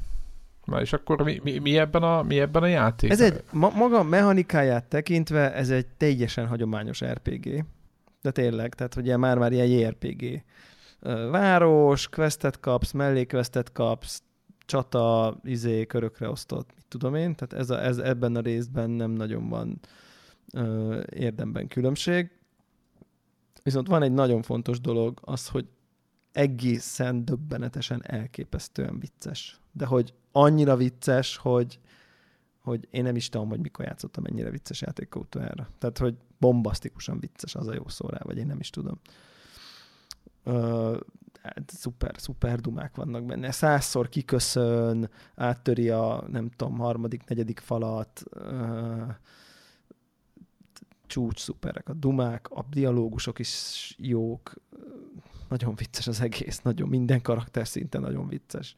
[0.65, 3.11] Na és akkor mi, mi, mi, ebben, a, mi ebben a játék?
[3.11, 7.65] Ez egy, ma, maga mechanikáját tekintve, ez egy teljesen hagyományos RPG.
[8.23, 10.43] De tényleg, tehát ugye már-már ilyen JRPG
[11.31, 14.23] város, questet kapsz, mellékvesztet kapsz,
[14.65, 19.11] csata, izé, körökre osztott, mit tudom én, tehát ez, a, ez ebben a részben nem
[19.11, 19.79] nagyon van
[20.53, 22.31] ö, érdemben különbség.
[23.63, 25.67] Viszont van egy nagyon fontos dolog, az, hogy
[26.31, 29.59] egészen döbbenetesen elképesztően vicces.
[29.71, 31.79] De hogy annyira vicces, hogy,
[32.63, 35.69] hogy én nem is tudom, hogy mikor játszottam ennyire vicces játékkal utoljára.
[35.77, 38.99] Tehát, hogy bombasztikusan vicces az a jó szó rá, vagy én nem is tudom.
[40.45, 40.99] Uh,
[41.41, 43.51] hát szuper, szuper dumák vannak benne.
[43.51, 49.09] Százszor kiköszön, áttöri a, nem tudom, harmadik, negyedik falat, uh,
[51.07, 54.53] csúcs szuperek a dumák, a dialógusok is jók,
[55.49, 58.75] nagyon vicces az egész, nagyon minden karakter szinte nagyon vicces.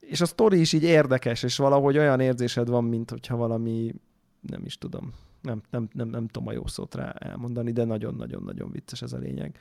[0.00, 3.94] És a sztori is így érdekes, és valahogy olyan érzésed van, mint hogyha valami,
[4.40, 8.70] nem is tudom, nem, nem, nem, nem tudom a jó szót rá elmondani, de nagyon-nagyon-nagyon
[8.70, 9.58] vicces ez a lényeg.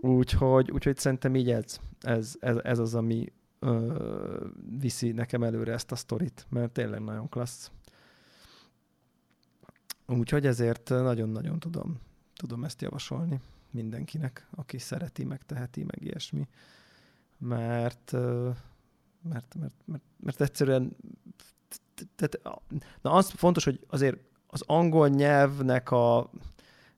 [0.00, 4.46] Úgyhogy, úgyhogy szerintem így ez, ez, ez, ez az, ami ö,
[4.78, 7.70] viszi nekem előre ezt a sztorit, mert tényleg nagyon klassz.
[10.06, 12.00] Úgyhogy ezért nagyon-nagyon tudom,
[12.34, 16.48] tudom ezt javasolni mindenkinek, aki szereti, meg teheti, meg ilyesmi.
[17.38, 18.14] Mert,
[19.22, 20.96] mert, mert, mert, mert egyszerűen
[22.16, 22.40] tehát,
[23.02, 26.30] na az fontos, hogy azért az angol nyelvnek a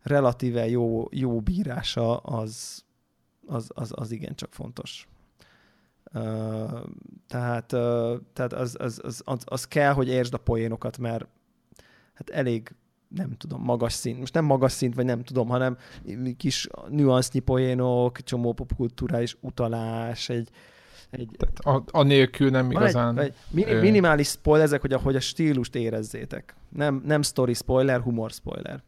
[0.03, 2.85] relatíve jó, jó bírása az,
[3.47, 5.09] az, az, az igencsak fontos.
[6.13, 6.81] Uh,
[7.27, 11.27] tehát uh, tehát az, az, az, az, az kell, hogy értsd a poénokat, mert
[12.15, 12.75] hát elég
[13.09, 15.77] nem tudom, magas szint, most nem magas szint, vagy nem tudom, hanem
[16.37, 20.51] kis nüansznyi poénok, csomó popkulturális utalás, egy,
[21.11, 21.29] egy...
[21.39, 23.19] Tehát a, a nélkül nem igazán...
[23.19, 26.55] Egy, egy minimális spoiler, ezek, hogy, ahogy a stílust érezzétek.
[26.69, 28.83] Nem, nem story spoiler, humor spoiler.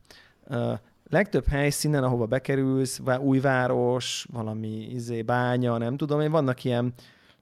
[0.47, 0.73] Uh,
[1.09, 6.93] legtöbb helyszínen, ahova bekerülsz, új város, valami izé, bánya, nem tudom én, vannak ilyen,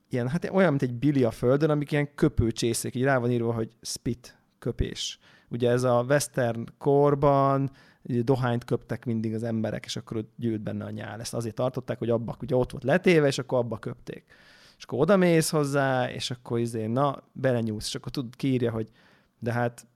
[0.09, 3.53] ilyen, hát olyan, mint egy bili a földön, amik ilyen köpőcsészék, így rá van írva,
[3.53, 5.19] hogy spit, köpés.
[5.49, 7.71] Ugye ez a western korban
[8.03, 11.21] dohányt köptek mindig az emberek, és akkor ott gyűlt benne a nyál.
[11.21, 14.25] Ezt azért tartották, hogy abba, ugye ott volt letéve, és akkor abba köpték.
[14.81, 18.89] És akkor odamész hozzá, és akkor izé, na, belenyúlsz, és akkor tud, kiírja, hogy
[19.39, 19.87] de hát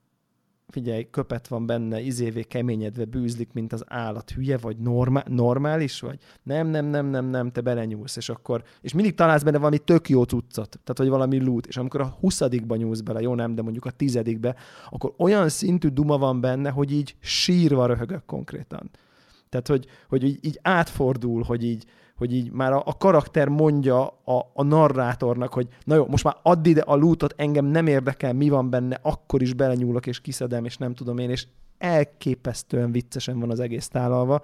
[0.68, 4.30] figyelj, köpet van benne, izévé keményedve bűzlik, mint az állat.
[4.30, 6.18] Hülye vagy, normál, normális vagy?
[6.42, 10.08] Nem, nem, nem, nem, nem, te belenyúlsz, és akkor, és mindig találsz benne valami tök
[10.08, 13.62] jó cuccot, tehát vagy valami loot, és amikor a huszadikba nyúlsz bele, jó nem, de
[13.62, 14.56] mondjuk a tizedikbe,
[14.90, 18.90] akkor olyan szintű duma van benne, hogy így sírva röhögök konkrétan.
[19.48, 21.84] Tehát, hogy, hogy így, így átfordul, hogy így,
[22.16, 26.36] hogy így már a, a karakter mondja a, a narrátornak, hogy na jó, most már
[26.42, 30.64] add ide a lootot, engem nem érdekel, mi van benne, akkor is belenyúlok és kiszedem,
[30.64, 31.46] és nem tudom én, és
[31.78, 34.42] elképesztően viccesen van az egész tálalva.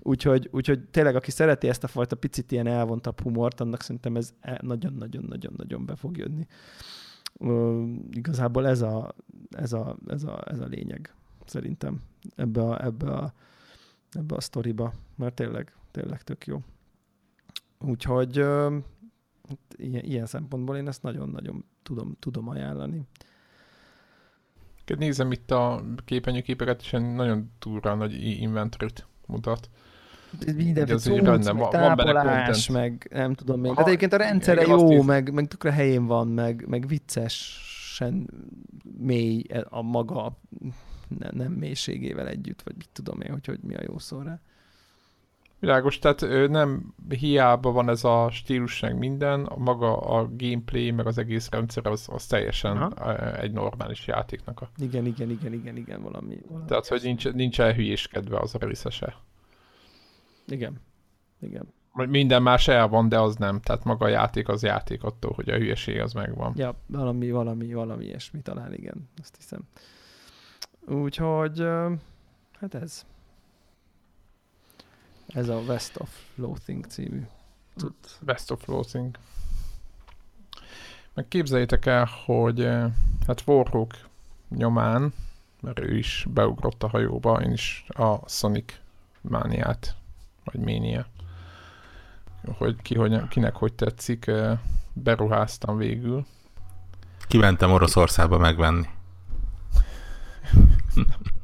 [0.00, 4.32] Úgyhogy, úgyhogy tényleg, aki szereti ezt a fajta picit ilyen elvontabb humort, annak szerintem ez
[4.60, 6.46] nagyon-nagyon-nagyon-nagyon be fog jönni.
[7.34, 9.14] Uh, igazából ez a,
[9.50, 11.14] ez, a, ez, a, ez a lényeg,
[11.46, 12.00] szerintem,
[12.36, 13.32] ebbe a, ebbe a,
[14.12, 16.62] ebbe a sztoriba, mert tényleg, tényleg tök jó.
[17.80, 18.36] Úgyhogy
[19.76, 23.02] ilyen, ilyen szempontból én ezt nagyon-nagyon tudom, tudom ajánlani.
[24.98, 28.92] Nézem itt a képernyőképeket, és nagyon túlra nagy inventory
[29.26, 29.70] mutat.
[30.56, 33.70] minden az cucc, rendben, meg tápolás, van meg nem tudom még.
[33.70, 38.30] Tehát egyébként a rendszere jó, meg, meg tökre helyén van, meg, meg viccesen
[38.98, 40.38] mély a maga
[41.18, 44.40] nem, nem mélységével együtt, vagy mit tudom én, hogy, hogy mi a jó szó rá.
[45.60, 51.06] Világos, tehát nem hiába van ez a stílus meg minden, a maga a gameplay, meg
[51.06, 53.36] az egész rendszer az, az teljesen Aha.
[53.36, 54.70] egy normális játéknak a...
[54.76, 56.38] Igen, igen, igen, igen, igen, valami.
[56.48, 59.16] valami tehát, hogy nincs, nincs elhülyéskedve az a részese.
[60.46, 60.80] Igen,
[61.40, 61.72] igen.
[61.92, 63.60] Minden más el van, de az nem.
[63.60, 66.52] Tehát maga a játék az játék attól, hogy a hülyeség az megvan.
[66.56, 69.60] Ja, valami, valami, valami ilyesmi talán, igen, azt hiszem.
[70.86, 71.64] Úgyhogy,
[72.60, 73.06] hát ez.
[75.28, 77.26] Ez a West of Loathing című
[77.76, 78.10] cucc.
[78.26, 79.18] West of Loathing.
[81.14, 82.68] Meg képzeljétek el, hogy
[83.26, 83.94] hát Warhawk
[84.48, 85.12] nyomán,
[85.60, 88.72] mert ő is beugrott a hajóba, én is a Sonic
[89.20, 89.96] mániát,
[90.44, 91.06] vagy ménia,
[92.56, 94.30] hogy ki, hogy, kinek hogy tetszik,
[94.92, 96.26] beruháztam végül.
[97.26, 98.88] Kimentem Oroszországba megvenni.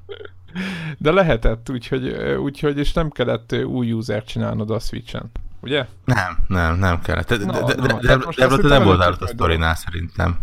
[0.98, 5.86] De lehetett, úgyhogy, úgyhogy és nem kellett új user csinálnod a Switch-en, ugye?
[6.04, 7.28] Nem, nem, nem kellett.
[7.28, 10.38] De, de, de, de, de, de, de nem voltál ott a sztorinál szerintem.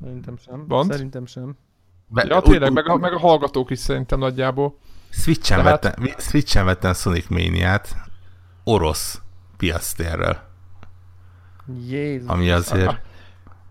[0.00, 0.66] Szerintem sem.
[0.66, 0.92] Bond?
[0.92, 1.56] Szerintem sem.
[2.06, 4.78] Be, ja, tényleg, meg a, meg a hallgatók is szerintem nagyjából.
[5.10, 5.82] Switch-en, hát...
[5.82, 7.96] vettem, Switch-en vettem Sonic Mania-t
[8.64, 9.20] orosz
[9.56, 10.48] piasztérrel.
[11.86, 12.28] Jézus.
[12.28, 13.00] Ami azért...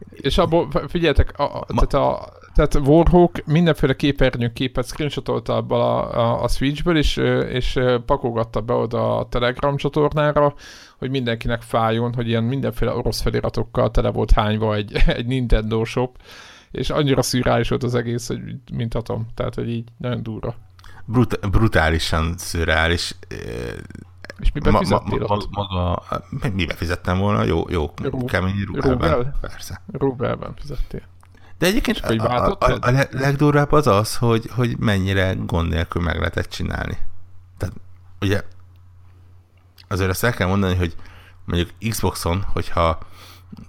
[0.10, 1.86] És abból, figyeljetek, a, a, Ma...
[1.86, 7.18] tehát a, tehát Warhawk mindenféle képet screenshotolta abban a, a, a Switchből, és,
[7.50, 10.54] és pakogatta be oda a Telegram csatornára,
[10.98, 16.18] hogy mindenkinek fájjon, hogy ilyen mindenféle orosz feliratokkal tele volt hányva egy, egy Nintendo shop,
[16.72, 18.42] és annyira szürális volt az egész, hogy
[18.72, 19.28] mint atom.
[19.34, 20.56] Tehát, hogy így nagyon durva.
[21.06, 23.16] Brut- brutálisan szürális.
[24.40, 26.04] És miben ma, fizettél ma, ma, maga,
[26.54, 27.44] mibe fizettem volna?
[27.44, 29.14] Jó, jó Rú, kemény rubelben.
[29.14, 29.38] Rubel?
[29.42, 29.82] Persze.
[29.92, 31.02] Rubelben fizettél.
[31.58, 36.18] De egyébként a, a, a, a legdurvább az az, hogy, hogy mennyire gond nélkül meg
[36.18, 36.98] lehetett csinálni.
[37.58, 37.76] Tehát
[38.22, 38.44] ugye
[39.88, 40.96] azért azt el kell mondani, hogy
[41.46, 42.98] mondjuk Xboxon, hogyha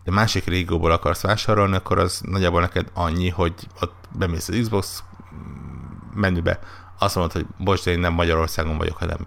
[0.04, 5.02] de másik régióból akarsz vásárolni, akkor az nagyjából neked annyi, hogy ott bemész az Xbox
[6.14, 6.58] menübe,
[6.98, 9.18] azt mondod, hogy most én nem Magyarországon vagyok, hanem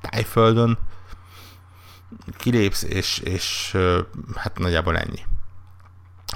[0.00, 0.78] Tájföldön,
[2.36, 3.76] kilépsz, és, és
[4.34, 5.24] hát nagyjából ennyi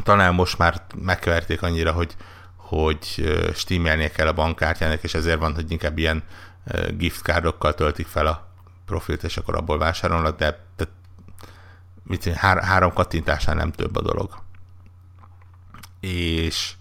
[0.03, 2.17] talán most már megkeverték annyira, hogy,
[2.57, 3.07] hogy
[3.55, 6.23] steamelnie kell a bankkártyának, és ezért van, hogy inkább ilyen
[6.97, 8.49] giftkárdokkal töltik fel a
[8.87, 10.85] profilt, és akkor abból vásárolnak, de, de
[12.03, 14.43] mit há- három kattintásnál nem több a dolog.
[16.01, 16.75] És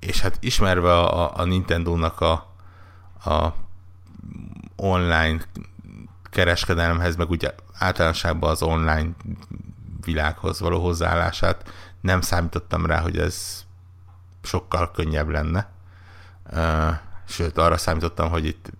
[0.00, 2.32] és hát ismerve a, a Nintendo-nak a,
[3.24, 3.54] a
[4.76, 5.40] online
[6.30, 9.10] kereskedelemhez, meg ugye általánosságban az online
[10.12, 11.70] világhoz való hozzáállását,
[12.00, 13.64] nem számítottam rá, hogy ez
[14.42, 15.70] sokkal könnyebb lenne.
[17.24, 18.70] Sőt, arra számítottam, hogy itt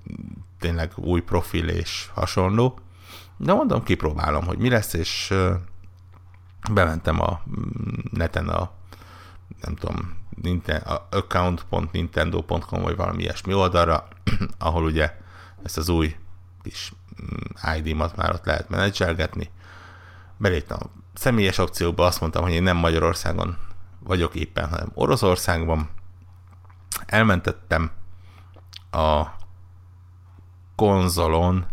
[0.58, 2.78] tényleg új profil és hasonló.
[3.36, 5.34] De mondom, kipróbálom, hogy mi lesz, és
[6.70, 8.70] bementem a mm, neten a
[9.60, 10.18] nem tudom,
[11.10, 14.08] account.nintendo.com vagy valami ilyesmi oldalra,
[14.58, 15.16] ahol ugye
[15.62, 16.16] ezt az új
[16.62, 19.50] kis mm, ID-mat már ott lehet menedzselgetni.
[20.36, 23.56] Beléptem a személyes opcióba azt mondtam, hogy én nem Magyarországon
[23.98, 25.90] vagyok éppen, hanem Oroszországban.
[27.06, 27.90] Elmentettem
[28.90, 29.26] a
[30.76, 31.66] konzolon,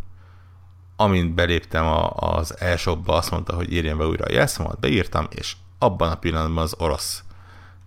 [0.96, 5.56] amint beléptem a, az e-shopba, azt mondta, hogy írjam be újra a jelszomat, beírtam, és
[5.78, 7.24] abban a pillanatban az orosz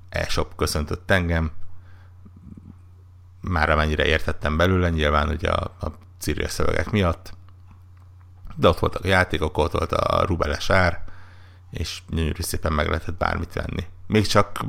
[0.08, 1.52] e-shop köszöntött engem,
[3.40, 5.86] már amennyire értettem belőle, nyilván ugye a, a
[6.18, 7.32] civil szövegek miatt,
[8.56, 11.04] de ott voltak a játékok, ott volt a rubeles ár,
[11.70, 13.87] és gyönyörű szépen meg lehetett bármit venni.
[14.06, 14.64] Még csak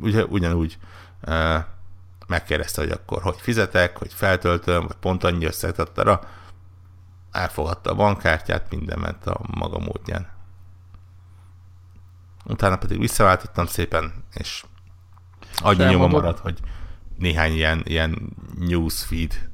[0.00, 0.78] ugye, ugyanúgy
[1.26, 1.56] uh,
[2.26, 6.20] megkérdezte, hogy akkor hogy fizetek, hogy feltöltöm, vagy pont annyi összetattara,
[7.30, 10.28] elfogadta a bankkártyát, minden ment a maga módján.
[12.44, 14.64] Utána pedig visszaváltottam szépen, és
[15.56, 16.58] annyi nyoma maradt, hogy
[17.18, 19.50] néhány ilyen, ilyen newsfeed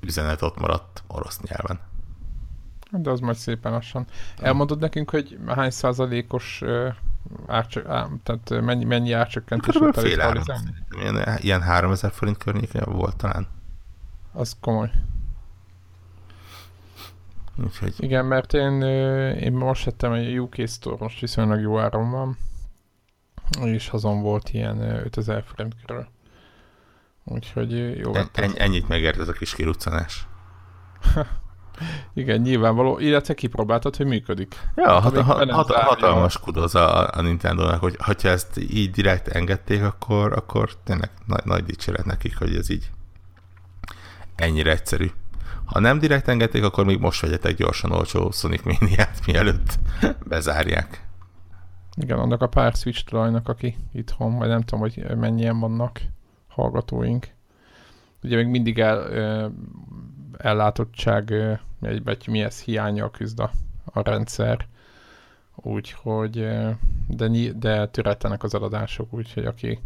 [0.00, 1.80] üzenet ott maradt orosz nyelven.
[2.90, 4.06] De az majd szépen lassan.
[4.38, 6.62] Elmondod nekünk, hogy hány százalékos
[7.46, 7.86] árcsök,
[8.22, 10.42] tehát mennyi, mennyi árcsökkentés volt fél áram.
[11.00, 13.46] Ilyen, ilyen 3000 forint környékén volt talán.
[14.32, 14.90] Az komoly.
[17.64, 17.94] Úgyhogy...
[17.98, 18.82] Igen, mert én,
[19.32, 22.36] én most vettem egy UK Store, most viszonylag jó áron van,
[23.64, 26.06] és azon volt ilyen 5000 forint körül.
[27.24, 28.14] Úgyhogy jó.
[28.14, 30.26] En, ennyit megért ez a kis kiruccanás.
[32.14, 34.54] Igen, nyilvánvaló, illetve kipróbáltad, hogy működik.
[34.74, 39.82] Ja, hat, hat, hat, hatalmas kudoz a, a Nintendo-nak, hogy ha ezt így direkt engedték,
[39.82, 42.90] akkor, akkor tényleg nagy, nagy dicséret nekik, hogy ez így
[44.34, 45.10] ennyire egyszerű.
[45.64, 49.78] Ha nem direkt engedték, akkor még most vegyetek gyorsan olcsó Sonic Mania-t, mielőtt
[50.28, 51.06] bezárják.
[51.96, 56.00] Igen, annak a pár Switch tulajnak, aki itthon, vagy nem tudom, hogy mennyien vannak
[56.48, 57.26] hallgatóink.
[58.22, 59.08] Ugye még mindig el,
[60.38, 61.34] ellátottság,
[61.78, 63.50] vagy mi ez hiánya küzd a,
[63.84, 64.66] a rendszer.
[65.54, 66.48] Úgyhogy,
[67.06, 69.80] de, de töretlenek az eladások, úgyhogy aki,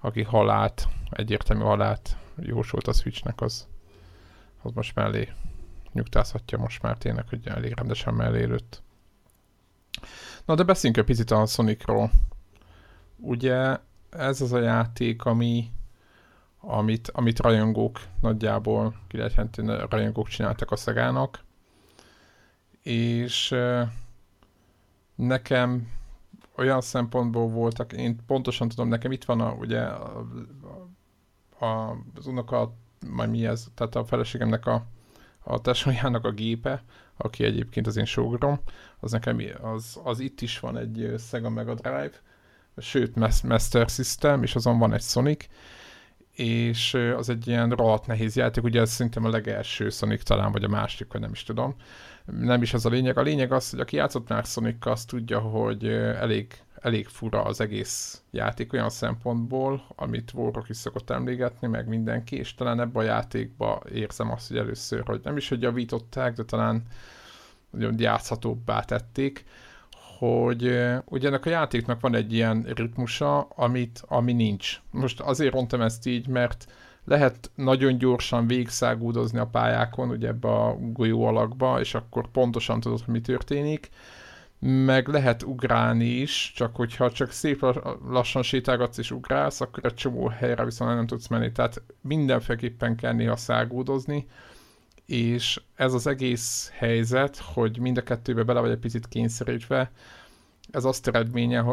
[0.00, 3.66] aki halált, egyértelmű halált jósolt a Switchnek, az,
[4.62, 5.28] az most mellé
[5.92, 8.82] nyugtázhatja most már tényleg, hogy elég rendesen mellé lőtt.
[10.44, 12.10] Na de beszéljünk egy picit a Sonicról.
[13.16, 13.76] Ugye
[14.10, 15.70] ez az a játék, ami,
[16.66, 21.44] amit, amit rajongók nagyjából, ki lehet rajongók csináltak a szegának,
[22.82, 23.54] és
[25.14, 25.88] nekem
[26.56, 30.26] olyan szempontból voltak, én pontosan tudom, nekem itt van a, ugye a,
[31.58, 32.74] a, az unoka,
[33.10, 34.86] majd mi ez, tehát a feleségemnek a,
[35.42, 36.82] a tesójának a gépe,
[37.16, 38.60] aki egyébként az én sógrom,
[39.00, 42.12] az nekem az, az itt is van egy Sega Mega Drive,
[42.76, 45.46] sőt Master System, és azon van egy Sonic,
[46.36, 50.64] és az egy ilyen rohadt nehéz játék, ugye ez szerintem a legelső Sonic talán, vagy
[50.64, 51.74] a másik, vagy nem is tudom.
[52.24, 53.18] Nem is az a lényeg.
[53.18, 57.60] A lényeg az, hogy aki játszott már sonic azt tudja, hogy elég, elég fura az
[57.60, 63.06] egész játék olyan szempontból, amit Warrock is szokott emlégetni, meg mindenki, és talán ebben a
[63.06, 66.82] játékban érzem azt, hogy először, hogy nem is, hogy javították, de talán
[67.96, 69.44] játszhatóbbá tették,
[70.18, 70.62] hogy
[71.04, 74.80] ugye ennek a játéknak van egy ilyen ritmusa, amit, ami nincs.
[74.90, 76.66] Most azért mondtam ezt így, mert
[77.04, 83.00] lehet nagyon gyorsan végszágúdozni a pályákon, ugye ebbe a golyó alakba, és akkor pontosan tudod,
[83.04, 83.88] hogy mi történik,
[84.58, 87.64] meg lehet ugrálni is, csak hogyha csak szép
[88.08, 91.52] lassan sétálgatsz és ugrálsz, akkor egy csomó helyre viszont nem tudsz menni.
[91.52, 94.26] Tehát mindenféleképpen kell néha szágúdozni,
[95.06, 99.90] és ez az egész helyzet, hogy mind a kettőbe bele vagy egy picit kényszerítve,
[100.70, 101.64] ez azt eredménye,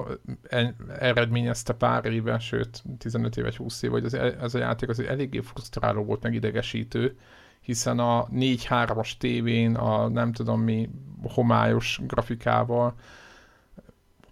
[0.99, 5.39] eredményezte pár éve, sőt 15 éve, 20 éve, hogy ez, ez a játék az eléggé
[5.39, 7.17] frusztráló volt, meg idegesítő,
[7.61, 10.89] hiszen a 4-3-as tévén, a nem tudom mi
[11.23, 12.95] homályos grafikával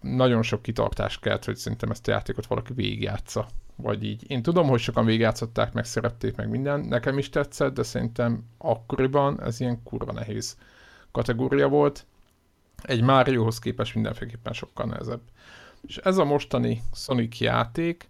[0.00, 3.48] nagyon sok kitartás kellett, hogy szerintem ezt a játékot valaki végigjátsza
[3.82, 4.30] vagy így.
[4.30, 9.42] Én tudom, hogy sokan végigjátszották, meg szerették, meg minden, nekem is tetszett, de szerintem akkoriban
[9.42, 10.56] ez ilyen kurva nehéz
[11.10, 12.06] kategória volt.
[12.82, 15.20] Egy Mariohoz képest mindenféleképpen sokkal nehezebb.
[15.86, 18.08] És ez a mostani Sonic játék,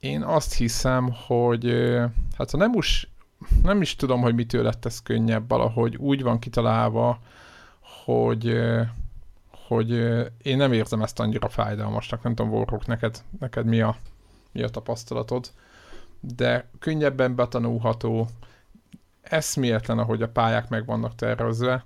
[0.00, 1.72] én azt hiszem, hogy
[2.36, 3.10] hát nem is,
[3.62, 7.20] nem is tudom, hogy mitől lett ez könnyebb, valahogy úgy van kitalálva,
[8.04, 8.60] hogy
[9.68, 9.90] hogy
[10.42, 13.96] én nem érzem ezt annyira fájdalmasnak, nem tudom, Warrock, neked, neked mi a
[14.52, 15.50] mi a tapasztalatod,
[16.20, 18.28] de könnyebben betanulható,
[19.22, 21.84] eszméletlen, ahogy a pályák meg vannak tervezve,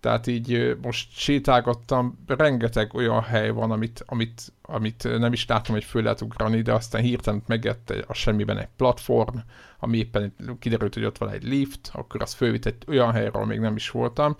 [0.00, 5.84] tehát így most sétálgattam, rengeteg olyan hely van, amit, amit, amit nem is látom, hogy
[5.84, 9.36] föl lehet ugrani, de aztán hirtelen megett a semmiben egy platform,
[9.78, 13.46] ami éppen kiderült, hogy ott van egy lift, akkor az fölvitt egy olyan helyre, ahol
[13.46, 14.36] még nem is voltam,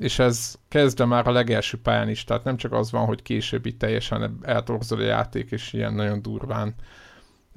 [0.00, 3.66] és ez kezdve már a legelső pályán is, tehát nem csak az van, hogy később
[3.66, 6.74] itt teljesen eltorzol a játék, és ilyen nagyon durván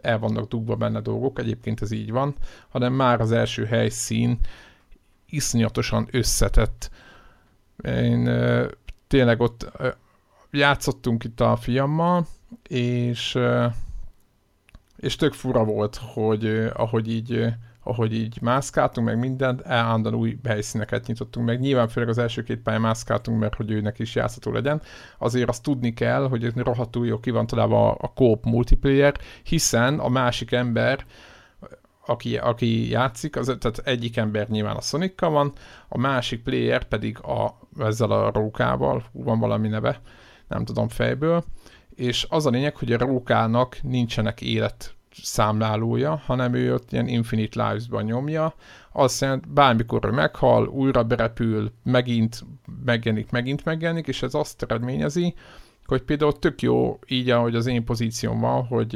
[0.01, 2.35] el vannak dugva benne dolgok, egyébként ez így van,
[2.69, 4.39] hanem már az első helyszín
[5.29, 6.89] iszonyatosan összetett.
[7.83, 8.29] Én
[9.07, 9.71] tényleg ott
[10.51, 12.27] játszottunk itt a fiammal,
[12.67, 13.39] és
[14.97, 17.45] és tök fura volt, hogy ahogy így
[17.87, 21.59] ahogy így mászkáltunk, meg mindent, állandóan új helyszíneket nyitottunk meg.
[21.59, 24.81] Nyilván főleg az első két pályán mászkáltunk, mert hogy őnek is játszható legyen.
[25.17, 30.09] Azért azt tudni kell, hogy rohadtul jó ki van találva a, a multiplayer, hiszen a
[30.09, 31.05] másik ember,
[32.05, 35.53] aki, aki játszik, az, tehát egyik ember nyilván a sonic van,
[35.87, 40.01] a másik player pedig a, ezzel a rókával, van valami neve,
[40.47, 41.43] nem tudom fejből,
[41.95, 47.63] és az a lényeg, hogy a rókának nincsenek élet számlálója, hanem ő ott ilyen Infinite
[47.63, 48.53] Lives-ban nyomja,
[48.91, 52.45] azt jelenti, bármikor ő meghal, újra berepül, megint
[52.85, 55.33] megjelenik, megint megjelenik, és ez azt eredményezi,
[55.85, 58.95] hogy például tök jó így, ahogy az én pozícióm van, hogy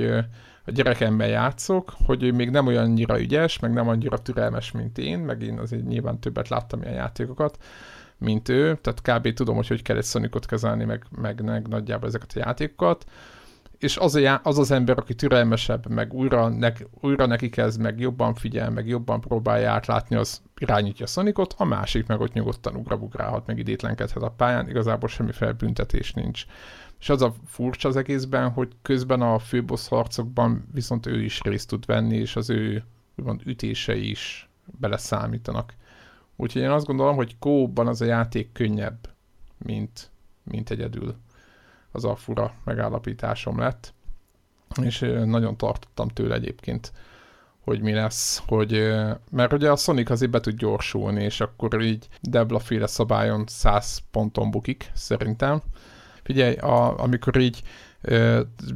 [0.65, 5.19] a gyerekemben játszok, hogy ő még nem olyannyira ügyes, meg nem annyira türelmes, mint én,
[5.19, 7.57] meg én azért nyilván többet láttam ilyen játékokat,
[8.17, 9.33] mint ő, tehát kb.
[9.33, 13.05] tudom, hogy hogy kell egy Sonicot kezelni, meg, meg, meg nagyjából ezeket a játékokat,
[13.83, 16.71] és az, a, az az ember, aki türelmesebb, meg újra, ne,
[17.01, 22.07] újra neki kezd, meg jobban figyel, meg jobban próbálja átlátni, az irányítja Sonicot, a másik
[22.07, 26.45] meg ott nyugodtan ugrabugrálhat, meg idétlenkedhet a pályán, igazából semmiféle büntetés nincs.
[26.99, 31.67] És az a furcsa az egészben, hogy közben a főbossz harcokban viszont ő is részt
[31.67, 32.83] tud venni, és az ő
[33.17, 35.73] úgymond ütései is beleszámítanak.
[36.35, 39.09] Úgyhogy én azt gondolom, hogy kóban az a játék könnyebb,
[39.57, 40.11] mint,
[40.43, 41.15] mint egyedül.
[41.91, 43.93] Az a fura megállapításom lett.
[44.81, 46.91] És nagyon tartottam tőle egyébként,
[47.63, 48.93] hogy mi lesz, hogy,
[49.31, 54.01] mert ugye a Sonic azért be tud gyorsulni, és akkor így Debla féle szabályon 100
[54.11, 55.61] ponton bukik, szerintem.
[56.23, 57.63] Figyelj, a, amikor így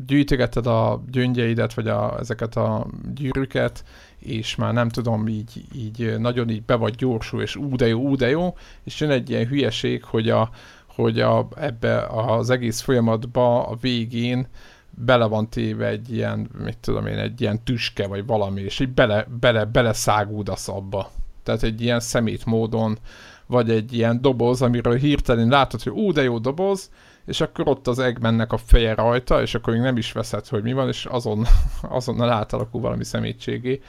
[0.05, 3.83] gyűjtögeted a gyöngyeidet, vagy a, ezeket a gyűrűket,
[4.19, 8.01] és már nem tudom, így, így nagyon így be vagy gyorsul, és ú de jó,
[8.01, 10.49] ú de jó, és jön egy ilyen hülyeség, hogy, a,
[10.95, 14.47] hogy a, ebbe az egész folyamatba a végén
[14.89, 18.93] bele van téve egy ilyen, mit tudom én, egy ilyen tüske, vagy valami, és így
[18.93, 21.11] bele, bele, bele szágúdasz abba.
[21.43, 22.97] Tehát egy ilyen szemét módon,
[23.45, 26.89] vagy egy ilyen doboz, amiről hirtelen látod, hogy ú, de jó doboz,
[27.25, 30.63] és akkor ott az Eggmannek a feje rajta, és akkor még nem is veszed, hogy
[30.63, 31.45] mi van, és azon,
[31.81, 33.81] azonnal átalakul valami szemétségé.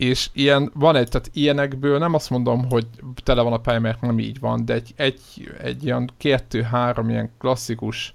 [0.00, 2.86] És ilyen, van egy, tehát ilyenekből nem azt mondom, hogy
[3.22, 5.20] tele van a pálya, mert nem így van, de egy, egy,
[5.62, 8.14] egy ilyen kettő-három ilyen klasszikus,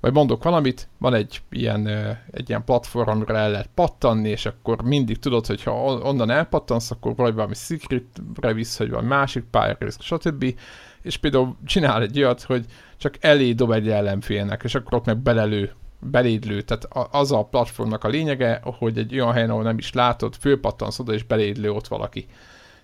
[0.00, 1.86] vagy mondok valamit, van egy ilyen,
[2.30, 6.90] egy ilyen platform, amire el lehet pattanni, és akkor mindig tudod, hogy ha onnan elpattansz,
[6.90, 10.54] akkor vagy valami secretre visz, hogy van másik pályára, stb.
[11.02, 12.64] És például csinál egy olyat, hogy
[12.96, 16.62] csak elé dob egy ellenfélnek, és akkor ott meg belelő, belédlő.
[16.62, 20.98] Tehát az a platformnak a lényege, hogy egy olyan helyen, ahol nem is látod, fölpattansz
[20.98, 22.26] oda, és belédlő ott valaki.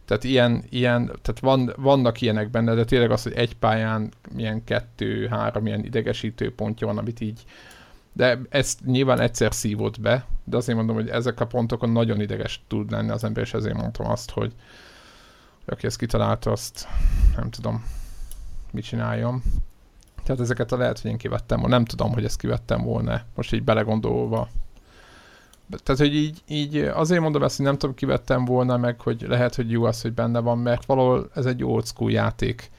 [0.04, 4.64] Tehát ilyen, ilyen tehát van, vannak ilyenek benne, de tényleg az, hogy egy pályán milyen
[4.64, 7.44] kettő, három ilyen idegesítő pontja van, amit így
[8.16, 12.64] de ezt nyilván egyszer szívott be, de azért mondom, hogy ezek a pontokon nagyon ideges
[12.66, 14.52] tud lenni az ember, és ezért mondtam azt, hogy
[15.66, 16.88] aki ezt kitalálta, azt
[17.36, 17.84] nem tudom,
[18.70, 19.42] mit csináljon.
[20.24, 21.76] Tehát ezeket a lehet, hogy én kivettem volna.
[21.76, 23.20] Nem tudom, hogy ezt kivettem volna.
[23.34, 24.48] Most így belegondolva.
[25.70, 29.54] Tehát, hogy így, így azért mondom ezt, hogy nem tudom, kivettem volna meg, hogy lehet,
[29.54, 32.70] hogy jó az, hogy benne van, mert valahol ez egy old school játék.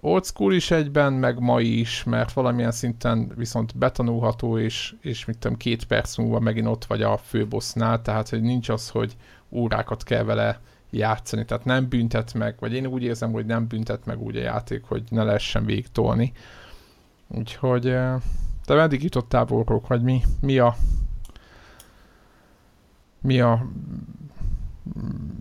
[0.00, 5.38] Old school is egyben, meg ma is, mert valamilyen szinten viszont betanulható, és, és mit
[5.38, 9.16] tudom, két perc múlva megint ott vagy a főbossnál, tehát, hogy nincs az, hogy
[9.50, 10.60] órákat kell vele
[10.90, 14.40] játszani, tehát nem büntet meg, vagy én úgy érzem, hogy nem büntet meg úgy a
[14.40, 16.32] játék, hogy ne lehessen végig tolni.
[17.34, 17.82] Úgyhogy
[18.64, 20.76] te meddig jutottál borrók, vagy mi, mi a
[23.20, 23.66] mi a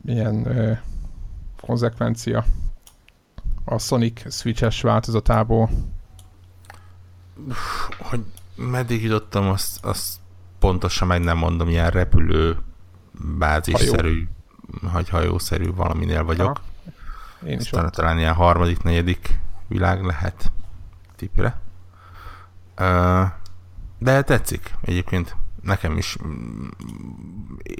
[0.01, 0.73] milyen ö,
[1.61, 2.45] konzekvencia
[3.65, 5.69] a Sonic Switch-es változatából?
[7.97, 8.23] Hogy
[8.55, 10.19] meddig jutottam, azt, azt
[10.59, 12.57] pontosan meg nem mondom, ilyen repülő
[13.37, 14.27] bázisszerű
[14.81, 16.57] vagy hajószerű valaminél vagyok.
[16.57, 17.47] Ha.
[17.47, 20.51] Én is Aztán talán ilyen harmadik, negyedik világ lehet
[21.15, 21.59] tipre.
[23.97, 26.17] De tetszik egyébként nekem is.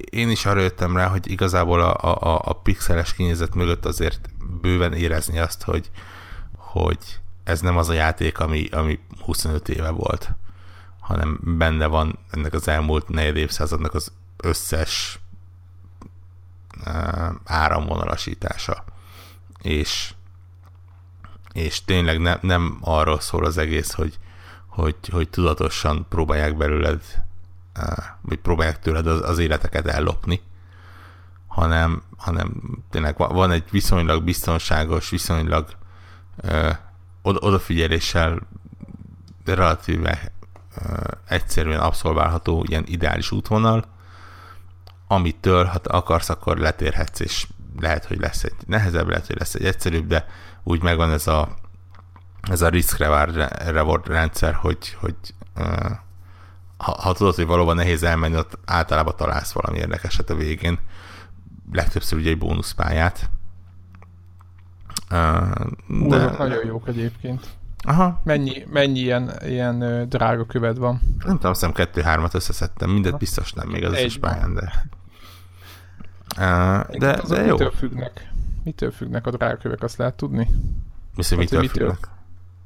[0.09, 4.29] Én is arra jöttem rá, hogy igazából a, a, a pixeles kinézet mögött azért
[4.61, 5.91] bőven érezni azt, hogy,
[6.55, 10.31] hogy ez nem az a játék, ami, ami 25 éve volt,
[10.99, 15.19] hanem benne van ennek az elmúlt negyed évszázadnak az összes
[17.45, 18.83] áramvonalasítása.
[19.61, 20.13] És,
[21.53, 24.19] és tényleg ne, nem arról szól az egész, hogy,
[24.79, 27.01] hogy, hogy tudatosan próbálják belőled,
[28.21, 30.41] vagy próbálják tőled az, az életeket ellopni,
[31.47, 35.67] hanem, hanem tényleg van egy viszonylag biztonságos, viszonylag
[36.37, 36.69] ö,
[37.21, 38.39] odafigyeléssel
[39.45, 40.31] relatíve
[40.75, 43.85] ö, egyszerűen abszolválható ilyen ideális útvonal,
[45.07, 47.47] amitől, ha akarsz, akkor letérhetsz, és
[47.79, 50.27] lehet, hogy lesz egy nehezebb, lehet, hogy lesz egy egyszerűbb, de
[50.63, 51.55] úgy megvan ez a,
[52.41, 55.15] ez a risk reward rendszer, hogy, hogy
[56.77, 60.79] ha, ha tudod, hogy valóban nehéz elmenni, ott általában találsz valami érdekeset a végén.
[61.71, 63.29] Legtöbbször ugye egy bónuszpályát.
[65.87, 66.35] De...
[66.37, 67.47] nagyon jók egyébként.
[67.83, 68.21] Aha.
[68.23, 71.01] Mennyi, mennyi ilyen, ilyen drága köved van?
[71.25, 74.85] Nem tudom, azt hiszem kettő-hármat összeszedtem, mindet biztos nem még az összes pályán, de...
[76.37, 77.51] Uh, de, de jó.
[77.51, 78.31] Mitől függnek?
[78.63, 80.49] Mitől függnek a drágakövek, azt lehet tudni?
[81.15, 82.18] Miszi, hát, mitől, mitől függnek?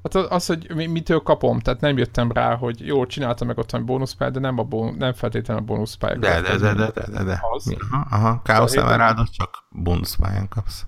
[0.03, 3.79] Hát az, hogy mitől kapom, tehát nem jöttem rá, hogy jó, csináltam meg ott a
[3.79, 6.19] bónuszpály, de nem, a bón, nem feltétlenül a bónuszpályát.
[6.19, 7.41] De, de, de, de, de, de, de.
[7.53, 7.75] Az?
[7.91, 8.41] Aha, aha.
[8.43, 10.85] Chaos Emeraldot csak bónuszpályán kapsz.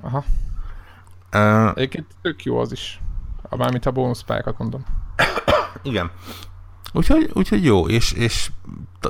[0.00, 0.24] Aha.
[1.34, 3.00] Uh, Egyébként tök jó az is.
[3.50, 4.84] Mármint a bónuszpályákat mondom.
[5.82, 6.10] Igen.
[6.92, 8.50] Úgyhogy, úgyhogy jó, és, és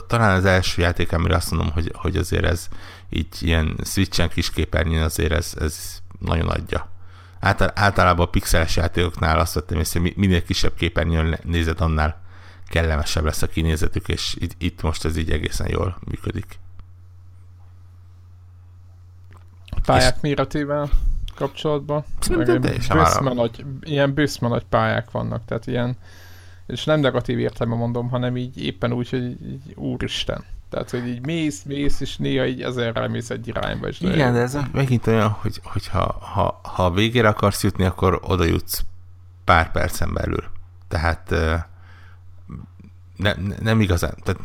[0.07, 2.69] talán az első játék, amire azt mondom, hogy, hogy azért ez
[3.09, 6.89] így ilyen switchen kis képernyőn azért ez, ez nagyon adja.
[7.75, 12.21] Általában a pixeles játékoknál azt vettem észre, hogy minél kisebb képernyőn nézed, annál
[12.69, 16.59] kellemesebb lesz a kinézetük, és itt, itt most ez így egészen jól működik.
[19.71, 20.21] A pályák és...
[20.21, 20.91] méretével
[21.35, 22.05] kapcsolatban?
[22.21, 25.97] Szerintem teljesen nagy, Ilyen bőszme nagy pályák vannak, tehát ilyen
[26.69, 30.45] és nem negatív értelemben mondom, hanem így éppen úgy, hogy így, úristen.
[30.71, 33.89] Tehát, hogy így mész, mész, és néha így ezerrel mész egy irányba.
[33.89, 37.85] És Igen, de ez megint olyan, hogy, hogy ha, ha, ha a végére akarsz jutni,
[37.85, 38.85] akkor oda jutsz
[39.45, 40.45] pár percen belül.
[40.89, 41.31] Tehát
[43.17, 44.15] ne, ne, nem igazán.
[44.23, 44.41] Tehát,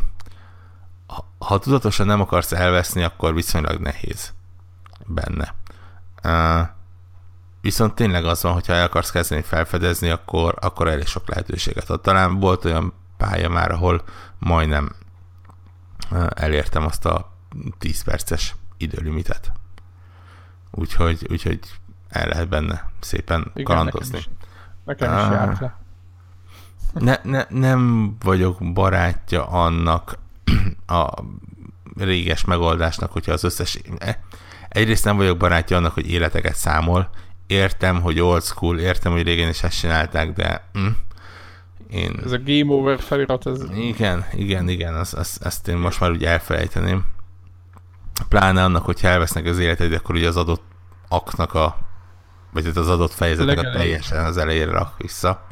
[1.08, 4.34] ha, ha tudatosan nem akarsz elveszni, akkor viszonylag nehéz
[5.06, 5.54] benne.
[6.24, 6.68] Uh,
[7.64, 12.02] Viszont tényleg az van, hogyha el akarsz kezdeni felfedezni, akkor, akkor elég sok lehetőséget ad.
[12.02, 14.04] Talán volt olyan pálya már, ahol
[14.40, 14.96] majdnem
[16.36, 17.32] elértem azt a
[17.78, 19.52] 10 perces időlimitet.
[20.72, 21.60] Úgyhogy, úgyhogy
[22.10, 24.20] el lehet benne szépen Igen, kalandozni.
[24.86, 25.82] Nekem is, nekem is járt le.
[26.94, 30.18] Ne, ne, nem vagyok barátja annak
[30.88, 31.24] a
[31.98, 33.80] réges megoldásnak, hogyha az összes...
[33.98, 34.20] E,
[34.70, 37.10] egyrészt nem vagyok barátja annak, hogy életeket számol,
[37.48, 40.88] értem, hogy old school, értem, hogy régen is ezt csinálták, de hm,
[41.94, 42.20] én...
[42.24, 43.62] Ez a game over felirat, ez...
[43.76, 47.06] Igen, igen, igen, azt, azt, azt én most már úgy elfelejteném.
[48.30, 50.64] Pláne annak, hogy elvesznek az életed, akkor ugye az adott
[51.08, 51.78] aknak a
[52.54, 55.46] vagy az adott fejezeteket teljesen az elejére rak vissza.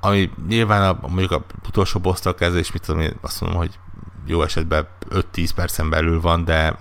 [0.00, 3.78] Ami nyilván a, mondjuk a utolsó bossztal kezdve, és mit tudom én, azt mondom, hogy
[4.26, 6.76] jó esetben 5-10 percen belül van, de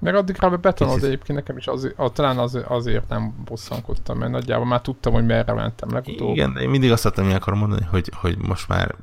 [0.00, 4.66] meg addigra betonod egyébként nekem is azért, a, talán az, azért nem bosszankodtam, mert nagyjából
[4.66, 6.28] már tudtam, hogy merre mentem legutóbb.
[6.28, 8.94] Igen, de én mindig azt hogy akarom mondani, hogy, hogy most már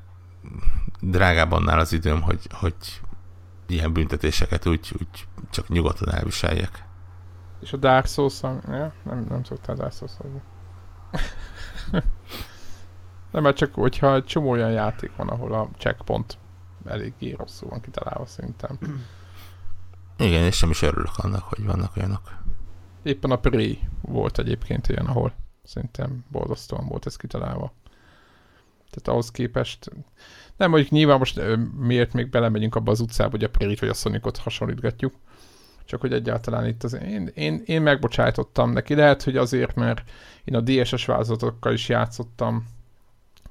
[0.99, 2.75] drágább annál az időm, hogy, hogy
[3.67, 6.85] ilyen büntetéseket úgy, úgy csak nyugodtan elviseljek.
[7.61, 8.93] És a Dark souls ja?
[9.03, 10.11] nem, nem szoktál Dark souls
[13.31, 16.37] Nem, mert csak hogyha egy csomó olyan játék van, ahol a checkpoint
[16.85, 18.77] eléggé rosszul van kitalálva szerintem.
[20.17, 22.37] Igen, és sem is örülök annak, hogy vannak olyanok.
[23.03, 27.73] Éppen a Prey volt egyébként ilyen, ahol szerintem borzasztóan volt ez kitalálva.
[28.89, 29.91] Tehát ahhoz képest,
[30.57, 31.41] nem mondjuk nyilván most
[31.77, 35.13] miért még belemegyünk abba az utcába, hogy a Prey-t vagy a Sonicot hasonlítgatjuk,
[35.85, 38.95] csak hogy egyáltalán itt az én, én, én megbocsájtottam neki.
[38.95, 40.09] Lehet, hogy azért, mert
[40.43, 42.67] én a DSS változatokkal is játszottam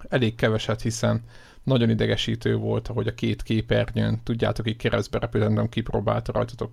[0.09, 1.23] elég keveset, hiszen
[1.67, 6.71] nagyon idegesítő volt, hogy a két képernyőn, tudjátok, így keresztbe repült, nem kipróbálta rajtatok,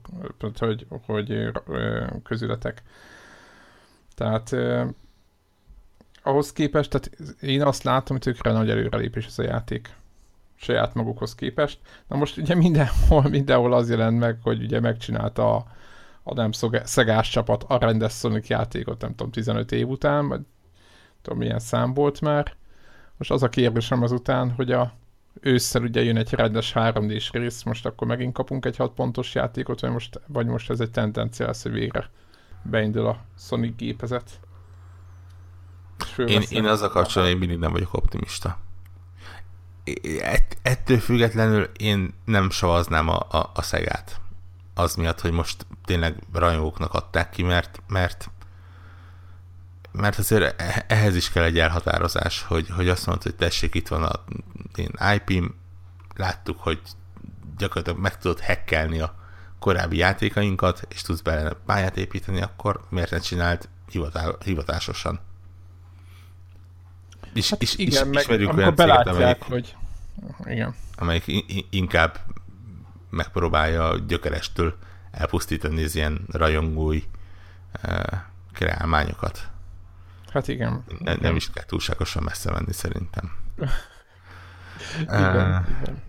[0.57, 1.51] hogy, hogy
[2.23, 2.81] közületek.
[4.15, 4.87] Tehát eh,
[6.23, 9.95] ahhoz képest, tehát én azt látom, hogy tökre nagy előrelépés ez a játék
[10.55, 11.79] saját magukhoz képest.
[12.07, 15.65] Na most ugye mindenhol, mindenhol az jelent meg, hogy ugye megcsinálta a,
[16.23, 16.51] a nem
[16.83, 20.41] szegás csapat a rendes Sonic játékot, nem tudom, 15 év után, vagy
[21.21, 22.55] tudom milyen szám volt már,
[23.17, 24.93] most az a kérdésem azután, hogy a
[25.39, 29.35] ősszel ugye jön egy rendes 3 d rész, most akkor megint kapunk egy 6 pontos
[29.35, 32.09] játékot, vagy most, vagy most ez egy tendencia lesz, hogy végre
[32.63, 34.39] beindul a Sonic gépezet.
[36.17, 38.57] Én, én az a kapcsolatban én mindig nem vagyok optimista.
[40.21, 44.21] Ett, ettől függetlenül én nem savaznám a, a, a szegát.
[44.73, 48.29] Az miatt, hogy most tényleg rajongóknak adták ki, mert, mert
[49.93, 53.87] mert azért e- ehhez is kell egy elhatározás, hogy, hogy azt mondod, hogy tessék, itt
[53.87, 54.23] van a
[54.75, 55.45] én IP-m,
[56.15, 56.81] láttuk, hogy
[57.57, 59.15] gyakorlatilag meg tudod hackelni a
[59.59, 65.19] korábbi játékainkat, és tudsz bele pályát építeni, akkor miért ne csinált hivatál, hivatásosan?
[67.33, 69.75] És, hát és, igen, és, meg amikor belátják, céget, amelyik, hogy
[70.45, 70.75] igen.
[70.95, 72.19] amelyik inkább
[73.09, 74.77] megpróbálja gyökerestől
[75.11, 77.01] elpusztítani az ilyen rajongói
[77.83, 78.03] uh,
[78.53, 79.51] kreálmányokat.
[80.33, 80.83] Hát igen.
[80.99, 81.15] Ne.
[81.15, 83.31] Nem is kell túlságosan messze menni szerintem.
[85.01, 86.01] igen, uh, igen.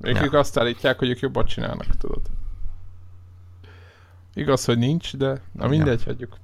[0.00, 0.24] Ők, ja.
[0.24, 2.20] ők azt állítják, hogy ők jobban csinálnak, tudod.
[4.34, 6.04] Igaz, hogy nincs, de na mindegy, ja.
[6.04, 6.36] hagyjuk.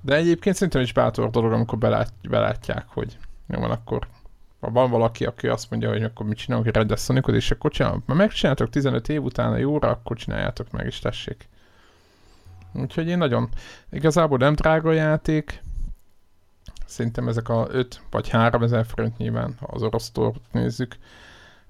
[0.00, 4.06] De egyébként szerintem is bátor dolog, amikor belát, belátják, hogy jó van, akkor
[4.60, 8.02] ha van valaki, aki azt mondja, hogy akkor mit csinálunk, hogy rendes és akkor csinálunk,
[8.06, 11.48] ha megcsináltok 15 év után a jóra, akkor csináljátok meg, és tessék.
[12.72, 13.48] Úgyhogy én nagyon,
[13.90, 15.62] igazából nem drága játék,
[16.86, 20.12] szerintem ezek a 5 vagy 3 ezer forint nyilván, ha az orosz
[20.52, 20.96] nézzük,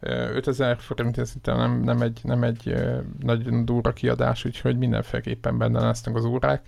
[0.01, 2.75] 5000 forint ez nem, nem egy, nem egy
[3.21, 6.63] nagyon durva kiadás, úgyhogy mindenféleképpen benne lesznek az órák.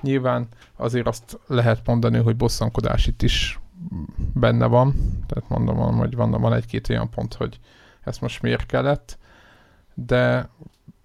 [0.00, 3.60] Nyilván azért azt lehet mondani, hogy bosszankodás itt is
[4.34, 4.94] benne van,
[5.26, 7.58] tehát mondom, hogy van, van egy-két olyan pont, hogy
[8.04, 9.18] ezt most miért kellett,
[9.94, 10.48] de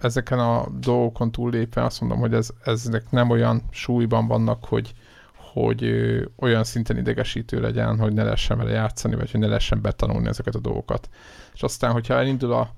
[0.02, 4.93] ezeken a dolgokon túllépve azt mondom, hogy ez, ezek nem olyan súlyban vannak, hogy,
[5.36, 9.82] hogy ö, olyan szinten idegesítő legyen, hogy ne lehessen vele játszani, vagy hogy ne lehessen
[9.82, 11.10] betanulni ezeket a dolgokat.
[11.54, 12.74] És aztán, hogyha elindul a,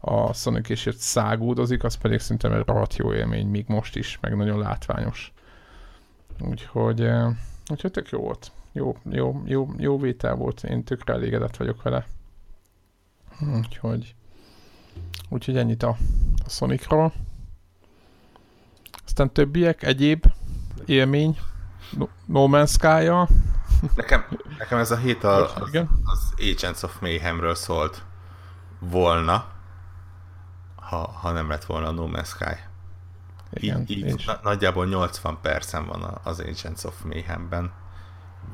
[0.00, 4.36] a Sonic és szágúdozik, az pedig szerintem egy rohadt jó élmény, még most is, meg
[4.36, 5.32] nagyon látványos.
[6.40, 7.08] Úgyhogy,
[7.70, 8.50] úgyhogy tök jó volt.
[8.72, 12.06] Jó, jó, jó, jó vétel volt, én tökre elégedett vagyok vele.
[13.56, 14.14] Úgyhogy,
[15.28, 15.96] úgyhogy ennyit a,
[16.44, 17.12] a Sonicról.
[19.04, 20.24] Aztán többiek, egyéb
[20.84, 21.38] élmény,
[21.90, 23.28] No, no Man's sky -ja.
[23.94, 24.24] Nekem,
[24.58, 25.70] nekem ez a hét a, az,
[26.04, 28.02] az Agents of Mayhemről szólt
[28.78, 29.44] volna,
[30.74, 32.60] ha, ha nem lett volna a No Man's Sky.
[33.52, 37.72] Igen, így, így na, nagyjából 80 percen van az Agents of Mayhemben.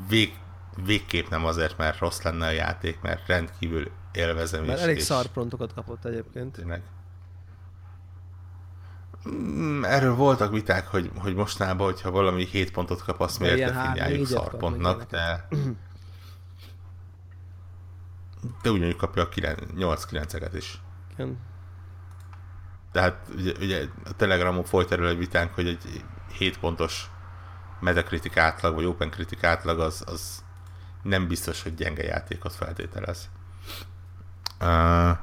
[0.09, 0.39] Vég,
[0.85, 4.85] végképp nem azért, mert rossz lenne a játék, mert rendkívül élvezem mert is.
[4.85, 6.53] elég szarprontokat kapott egyébként.
[6.53, 6.83] Tényleg.
[9.29, 14.27] Mm, erről voltak viták, hogy, hogy mostanában, hogyha valami 7 pontot kap, azt miért definiáljuk
[14.27, 15.49] szarpontnak, de...
[18.63, 20.81] De ugyanúgy kapja a 8-9-eket is.
[21.13, 21.39] Igen.
[22.93, 27.11] Tehát ugye, ugye a Telegramon folyt erről egy vitánk, hogy egy 7 pontos
[27.81, 30.45] Metacritic átlag, vagy Open Critic átlag az, az
[31.03, 33.29] nem biztos, hogy gyenge játékot feltételez.
[34.63, 35.19] Uh,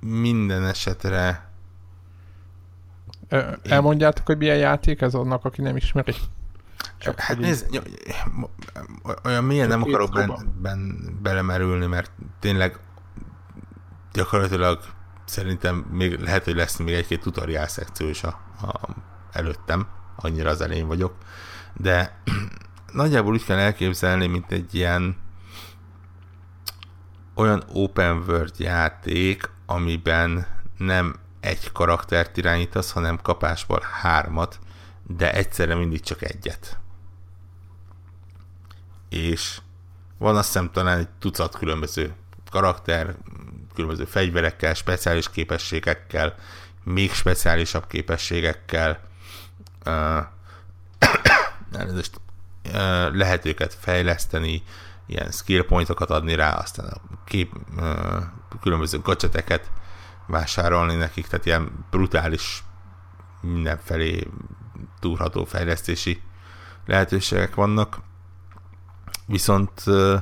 [0.00, 1.48] minden esetre
[3.62, 6.14] Elmondjátok, hogy milyen játék ez annak, aki nem ismeri?
[6.98, 7.80] Csak hát nézd,
[9.24, 12.10] olyan mélyen nem akarok ben, ben, belemerülni, mert
[12.40, 12.78] tényleg
[14.12, 14.80] gyakorlatilag
[15.24, 18.88] szerintem még lehet, hogy lesz még egy-két tutoriál szekció is a, a,
[19.32, 21.14] előttem, annyira az elején vagyok,
[21.76, 22.20] de
[22.92, 25.16] nagyjából úgy kell elképzelni, mint egy ilyen
[27.38, 34.58] olyan open world játék, amiben nem egy karaktert irányítasz, hanem kapásból hármat,
[35.06, 36.78] de egyszerre mindig csak egyet.
[39.08, 39.60] És
[40.18, 42.14] van azt hiszem talán egy tucat különböző
[42.50, 43.16] karakter,
[43.74, 46.34] különböző fegyverekkel, speciális képességekkel,
[46.84, 49.00] még speciálisabb képességekkel
[49.86, 50.16] uh,
[52.74, 54.62] uh, lehet őket fejleszteni,
[55.08, 57.52] ilyen skill pointokat adni rá, aztán a kép,
[58.60, 59.70] különböző gadgeteket
[60.26, 62.62] vásárolni nekik, tehát ilyen brutális
[63.40, 64.26] mindenfelé
[65.00, 66.22] túrható fejlesztési
[66.86, 67.98] lehetőségek vannak.
[69.26, 70.20] Viszont uh,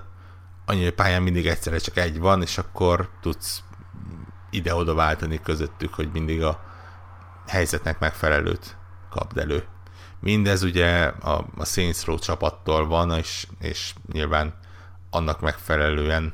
[0.66, 3.62] annyi pályán mindig egyszerre csak egy van, és akkor tudsz
[4.51, 6.64] ide-oda váltani közöttük, hogy mindig a
[7.47, 8.76] helyzetnek megfelelőt
[9.11, 9.64] kapd elő.
[10.20, 14.55] Mindez ugye a, a Saints Row csapattól van, és, és nyilván
[15.16, 16.32] annak megfelelően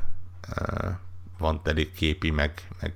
[1.38, 2.94] van teli képi, meg, meg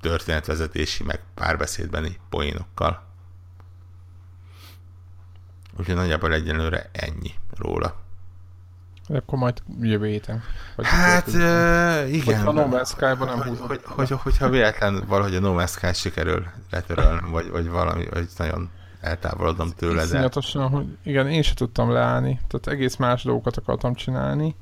[0.00, 3.02] történetvezetési, meg párbeszédbeni poénokkal.
[5.78, 7.96] Úgyhogy nagyjából egyenlőre ennyi róla.
[9.08, 10.42] Akkor majd jövő héten.
[10.76, 11.34] Vagy hát uh,
[12.12, 12.24] igen.
[12.24, 15.70] Hogyha a No Man's Sky-ban nem hogy, hogy, hogy, hogyha véletlen valahogy a No Man's
[15.70, 18.70] Sky sikerül letörölni, vagy, vagy valami, vagy nagyon
[19.06, 20.02] eltávolodom tőle.
[20.02, 24.54] Iszonyatosan, hogy igen, én sem tudtam leállni, tehát egész más dolgokat akartam csinálni,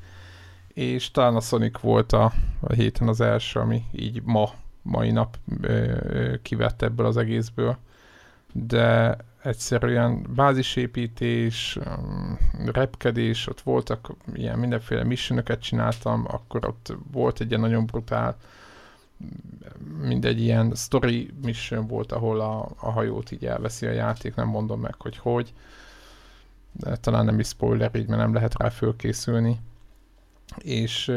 [0.68, 4.50] és talán a Sonic volt a, a héten az első, ami így ma,
[4.82, 7.76] mai nap ö, kivett ebből az egészből,
[8.52, 12.38] de egyszerűen bázisépítés, um,
[12.72, 18.36] repkedés, ott voltak ilyen mindenféle missionöket csináltam, akkor ott volt egy ilyen nagyon brutál,
[20.00, 24.80] mindegy ilyen story mission volt, ahol a, a hajót így elveszi a játék, nem mondom
[24.80, 25.52] meg, hogy hogy,
[26.72, 29.58] de talán nem is spoiler, így mert nem lehet rá fölkészülni
[30.58, 31.12] és,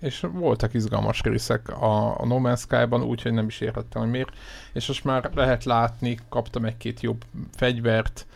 [0.00, 4.36] és voltak izgalmas részek a, a No Man's Sky-ban, úgyhogy nem is értettem, hogy miért.
[4.72, 8.26] És most már lehet látni, kaptam egy-két jobb fegyvert,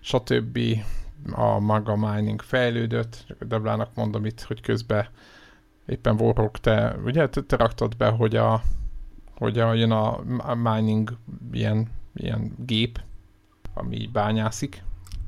[0.00, 0.58] stb.
[1.30, 5.06] A maga mining fejlődött, csak a Deblának mondom itt, hogy közben
[5.86, 8.62] éppen Warrock, te, ugye, te, te raktad be, hogy a,
[9.34, 11.16] hogy a, jön a mining
[11.52, 13.00] ilyen, ilyen gép,
[13.74, 14.82] ami bányászik,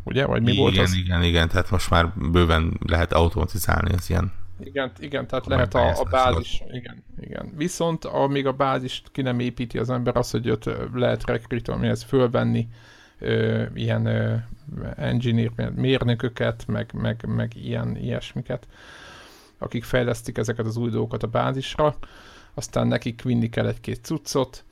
[0.04, 0.26] ugye?
[0.26, 0.94] Vagy mi igen, volt az?
[0.94, 5.88] Igen, igen, tehát most már bőven lehet automatizálni az ilyen igen, igen, tehát lehet a,
[5.88, 7.52] a bázis, igen, igen.
[7.56, 12.68] Viszont amíg a bázist ki nem építi az ember, az, hogy ott lehet rekrutálni, fölvenni
[13.18, 14.34] ö, ilyen ö,
[14.96, 18.66] engineer, mérnököket, meg, meg, meg ilyen ilyesmiket,
[19.64, 21.96] akik fejlesztik ezeket az új dolgokat a bázisra,
[22.54, 24.64] aztán nekik vinni kell egy-két cuccot,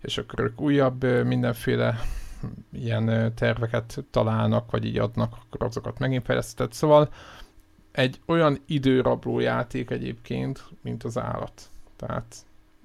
[0.00, 2.00] és akkor ők újabb mindenféle
[2.72, 6.72] ilyen terveket találnak, vagy így adnak, akkor azokat megint fejlesztett.
[6.72, 7.08] Szóval
[7.92, 11.62] egy olyan időrabló játék egyébként, mint az állat.
[11.96, 12.36] Tehát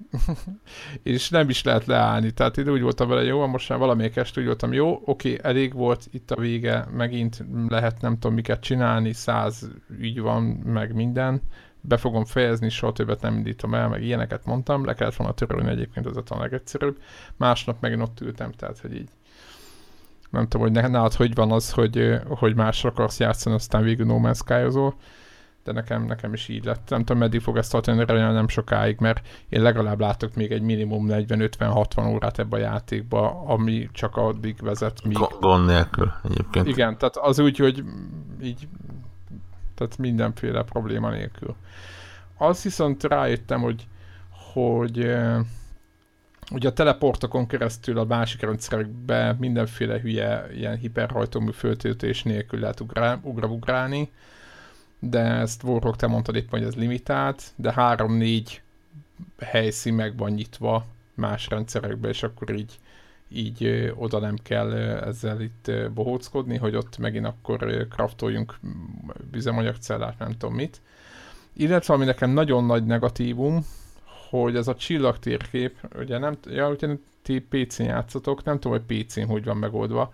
[1.02, 2.30] és nem is lehet leállni.
[2.30, 5.74] Tehát én úgy voltam vele, jó, most már valamelyik este úgy voltam, jó, oké, elég
[5.74, 11.42] volt, itt a vége, megint lehet nem tudom miket csinálni, száz ügy van, meg minden,
[11.80, 15.70] be fogom fejezni, soha többet nem indítom el, meg ilyeneket mondtam, le kellett volna törölni
[15.70, 17.02] egyébként, ez a legegyszerűbb.
[17.36, 19.08] Másnap megint ott ültem, tehát hogy így
[20.30, 24.18] nem tudom, hogy nálad hogy van az, hogy, hogy másra akarsz játszani, aztán végül No
[24.22, 24.52] Man's sky
[25.64, 26.88] de nekem, nekem is így lett.
[26.88, 30.62] Nem tudom, meddig fog ezt tartani, remélem nem sokáig, mert én legalább látok még egy
[30.62, 35.18] minimum 40-50-60 órát ebbe a játékba, ami csak addig vezet, míg...
[35.40, 36.66] Gond nélkül egyébként.
[36.66, 37.84] Igen, tehát az úgy, hogy
[38.42, 38.68] így
[39.74, 41.54] tehát mindenféle probléma nélkül.
[42.36, 43.86] Azt viszont rájöttem, hogy,
[44.52, 44.98] hogy
[46.52, 53.18] ugye a teleportokon keresztül a másik rendszerekbe mindenféle hülye ilyen hiperhajtómű föltöltés nélkül lehet ugrá,
[53.22, 54.12] ugrálni,
[55.00, 58.62] de ezt Warhawk, te mondtad éppen, hogy ez limitált, de három-négy
[59.38, 60.84] helyszín meg van nyitva
[61.14, 62.78] más rendszerekbe, és akkor így,
[63.28, 68.58] így oda nem kell ezzel itt bohóckodni, hogy ott megint akkor kraftoljunk
[69.32, 70.80] üzemanyagcellát, nem tudom mit.
[71.52, 73.66] Illetve ami nekem nagyon nagy negatívum,
[74.30, 76.88] hogy ez a csillagtérkép, ugye nem, ja, ugye
[77.22, 80.12] ti PC-n játszatok, nem tudom, hogy PC-n hogy van megoldva,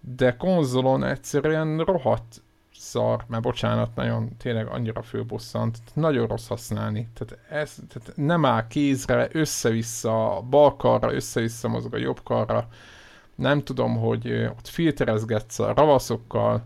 [0.00, 2.42] de konzolon egyszerűen rohadt
[2.80, 7.08] szar, mert bocsánat, nagyon tényleg annyira főbosszant, nagyon rossz használni.
[7.14, 12.68] Tehát, ez, tehát nem áll kézre, össze-vissza, bal karra, össze-vissza mozog a jobb karra.
[13.34, 16.64] Nem tudom, hogy ott filterezgetsz a ravaszokkal,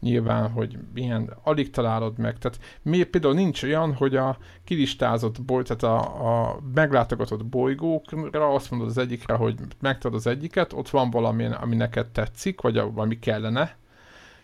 [0.00, 2.38] nyilván, hogy milyen, alig találod meg.
[2.38, 8.70] Tehát mi például nincs olyan, hogy a kilistázott boly, tehát a, a meglátogatott bolygókra azt
[8.70, 12.90] mondod az egyikre, hogy megtad az egyiket, ott van valami, ami neked tetszik, vagy a,
[12.90, 13.76] valami kellene,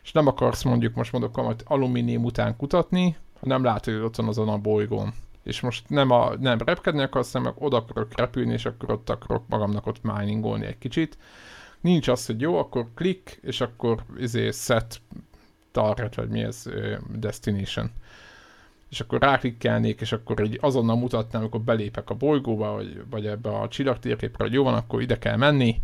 [0.03, 4.29] és nem akarsz mondjuk most mondok hogy alumínium után kutatni, nem látod, hogy ott van
[4.29, 5.15] azon a bolygón.
[5.43, 9.49] És most nem, a, nem repkedni akarsz, hanem oda akarok repülni, és akkor ott akarok
[9.49, 11.19] magamnak ott miningolni egy kicsit.
[11.81, 15.01] Nincs az, hogy jó, akkor klik, és akkor izé set
[15.73, 16.65] target, vagy mi ez,
[17.15, 17.91] destination.
[18.91, 23.51] És akkor ráklikkelnék, és akkor egy azonnal mutatnám, amikor belépek a bolygóba, vagy, vagy ebbe
[23.51, 25.81] a csillagtérképre, hogy jó van, akkor ide kell menni,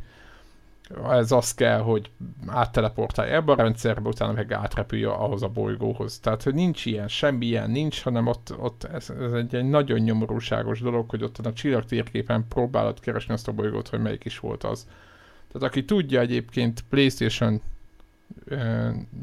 [1.10, 2.10] ez az kell, hogy
[2.46, 6.18] átteleportálja ebbe a rendszerbe, utána meg átrepülje ahhoz a bolygóhoz.
[6.18, 9.98] Tehát, hogy nincs ilyen, semmi ilyen nincs, hanem ott, ott ez, ez egy, egy nagyon
[9.98, 14.64] nyomorúságos dolog, hogy ott a csillagtérképen próbálod keresni azt a bolygót, hogy melyik is volt
[14.64, 14.86] az.
[15.52, 17.60] Tehát aki tudja egyébként PlayStation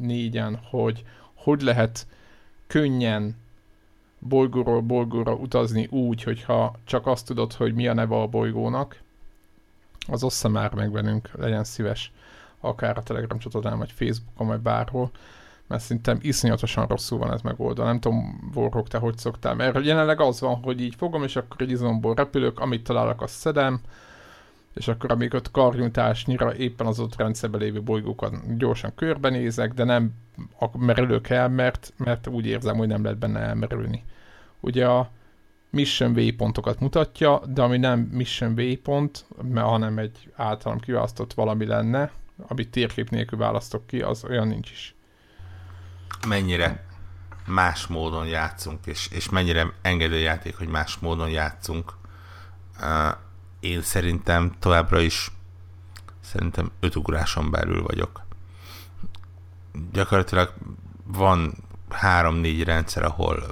[0.01, 1.03] 4-en, hogy
[1.33, 2.07] hogy lehet
[2.67, 3.35] könnyen
[4.19, 9.03] bolygóról bolygóra utazni úgy, hogyha csak azt tudod, hogy mi a neve a bolygónak,
[10.07, 12.11] az ossza már meg velünk, legyen szíves,
[12.59, 15.11] akár a Telegram csatornán, vagy Facebookon, vagy bárhol,
[15.67, 17.83] mert szerintem iszonyatosan rosszul van ez megoldva.
[17.83, 21.61] Nem tudom, Warhawk, te hogy szoktál, mert jelenleg az van, hogy így fogom, és akkor
[21.61, 23.81] egy izomból repülök, amit találok, azt szedem,
[24.73, 30.13] és akkor amíg ott karnyújtásnyira éppen az ott rendszerben lévő bolygókat gyorsan körbenézek, de nem
[30.77, 34.03] merülök el, mert, mert úgy érzem, hogy nem lehet benne elmerülni.
[34.59, 35.09] Ugye a
[35.75, 42.11] mission waypontokat mutatja, de ami nem mission waypont, hanem egy általam kiválasztott valami lenne,
[42.47, 44.95] amit térkép nélkül választok ki, az olyan nincs is.
[46.27, 46.85] Mennyire
[47.45, 51.93] más módon játszunk, és, és mennyire engedő játék, hogy más módon játszunk.
[52.81, 53.17] Uh,
[53.59, 55.31] én szerintem továbbra is
[56.21, 58.21] szerintem öt ugráson belül vagyok.
[59.91, 60.53] Gyakorlatilag
[61.03, 61.53] van
[61.89, 63.43] három-négy rendszer, ahol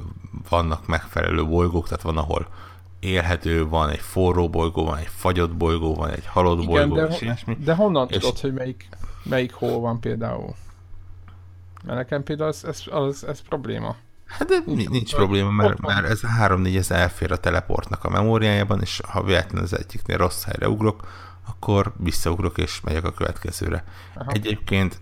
[0.50, 2.48] vannak megfelelő bolygók, tehát van, ahol
[3.00, 7.14] élhető, van egy forró bolygó, van egy fagyott bolygó, van egy halott Igen, bolygó, de,
[7.14, 7.58] és ilyesmi.
[7.64, 8.18] De honnan és...
[8.18, 8.90] tudod, hogy melyik,
[9.24, 10.56] melyik hol van például?
[11.86, 13.96] Mert nekem például ez, ez, az, ez probléma.
[14.26, 18.10] Hát de nincs, nincs probléma, mert, mert ez a 3-4 ez elfér a teleportnak a
[18.10, 21.08] memóriájában, és ha véletlenül az egyiknél rossz helyre ugrok,
[21.48, 23.84] akkor visszaugrok és megyek a következőre.
[24.16, 24.32] Aha.
[24.32, 25.02] Egyébként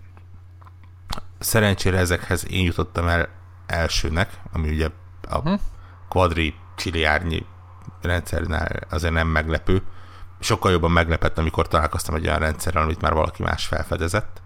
[1.38, 3.28] szerencsére ezekhez én jutottam el
[3.66, 4.88] elsőnek, ami ugye
[5.28, 5.54] a hm?
[6.08, 7.46] quadri csiliárnyi
[8.00, 9.82] rendszernál azért nem meglepő.
[10.40, 14.42] Sokkal jobban meglepett, amikor találkoztam egy olyan rendszerrel, amit már valaki más felfedezett.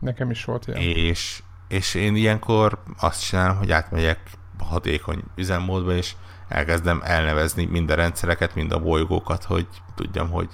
[0.00, 0.80] Nekem is volt ilyen.
[0.80, 4.20] És, és én ilyenkor azt csinálom, hogy átmegyek
[4.58, 6.14] hatékony üzemmódba, és
[6.48, 10.48] elkezdem elnevezni mind a rendszereket, mind a bolygókat, hogy tudjam, hogy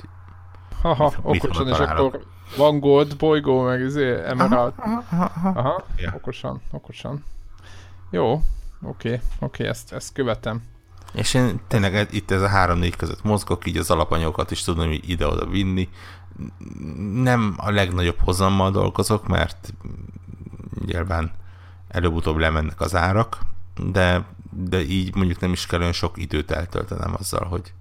[0.83, 2.25] Haha, okosan, és akkor
[2.57, 4.73] van gold bolygó, meg izé, emerald.
[4.77, 5.49] Aha, aha, aha.
[5.49, 5.85] aha.
[5.97, 6.13] Ja.
[6.15, 7.25] okosan, okosan.
[8.11, 8.43] Jó, oké,
[8.83, 10.63] okay, oké, okay, ezt, ezt követem.
[11.13, 15.47] És én tényleg itt ez a három-négy között mozgok, így az alapanyagokat is tudom ide-oda
[15.47, 15.89] vinni,
[17.13, 19.73] nem a legnagyobb hozammal dolgozok, mert
[20.87, 21.33] nyilván
[21.89, 23.39] előbb-utóbb lemennek az árak,
[23.83, 27.73] de, de így mondjuk nem is kell olyan sok időt eltöltenem azzal, hogy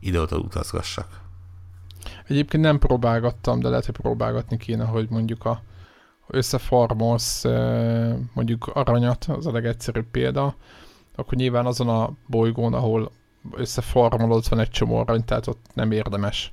[0.00, 1.20] ide-oda utazgassak.
[2.26, 5.62] Egyébként nem próbálgattam, de lehet, hogy próbálgatni kéne, hogy mondjuk a
[6.26, 7.44] összefarmolsz
[8.32, 10.54] mondjuk aranyat, az a legegyszerűbb példa,
[11.14, 13.10] akkor nyilván azon a bolygón, ahol
[13.52, 16.52] összefarmolod, van egy csomó arany, tehát ott nem érdemes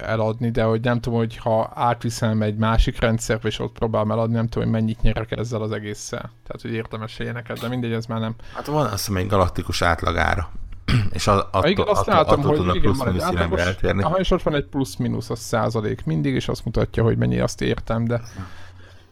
[0.00, 4.34] eladni, de hogy nem tudom, hogy ha átviszem egy másik rendszerbe, és ott próbálom eladni,
[4.34, 6.20] nem tudom, hogy mennyit nyerek ezzel az egésszel.
[6.20, 8.34] Tehát, hogy érdemes ilyeneket, de mindegy, ez már nem.
[8.54, 10.50] Hát van azt hiszem egy galaktikus átlagára.
[11.12, 14.02] és az, attól, igen, azt attól, látom, attól hogy igen, plusz átlagos, eltérni.
[14.02, 17.60] Aha, és ott van egy plusz-minusz a százalék mindig, és azt mutatja, hogy mennyi azt
[17.60, 18.20] értem, de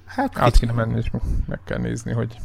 [0.05, 1.11] hát át kéne menni, és
[1.47, 2.37] meg kell nézni, hogy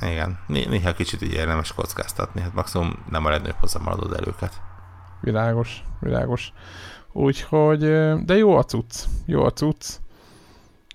[0.00, 4.60] igen, néha kicsit így érdemes kockáztatni, hát maximum nem a legnagyobb hozzámaradod előket.
[5.20, 6.52] Világos, világos.
[7.12, 7.80] Úgyhogy,
[8.24, 9.86] de jó a cucc, jó a cucc.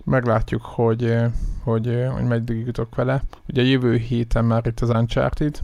[0.04, 1.16] Meglátjuk, hogy,
[1.64, 3.22] hogy, hogy meddig jutok vele.
[3.48, 5.60] Ugye jövő héten már itt az Uncharted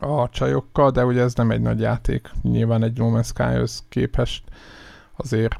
[0.00, 2.30] a csajokkal, de ugye ez nem egy nagy játék.
[2.42, 4.44] Nyilván egy No Man's Sky-höz képest
[5.16, 5.56] azért,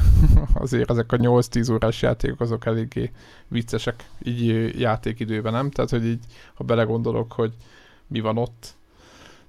[0.54, 3.10] azért ezek a 8-10 órás játékok azok eléggé
[3.48, 5.70] viccesek így játékidőben, nem?
[5.70, 6.24] Tehát, hogy így,
[6.54, 7.54] ha belegondolok, hogy
[8.06, 8.76] mi van ott,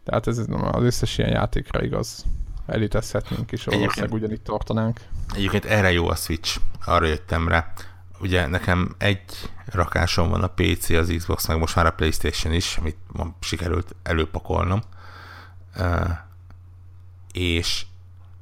[0.03, 2.25] tehát ez az összes ilyen játékra igaz
[2.65, 4.99] elitezhetnénk, és valószínűleg ugyanígy tartanánk.
[5.35, 7.73] Egyébként erre jó a Switch, arra jöttem rá.
[8.19, 9.21] Ugye nekem egy
[9.65, 12.97] rakásom van a PC, az Xbox, meg most már a Playstation is, amit
[13.39, 14.81] sikerült előpakolnom.
[17.31, 17.85] És,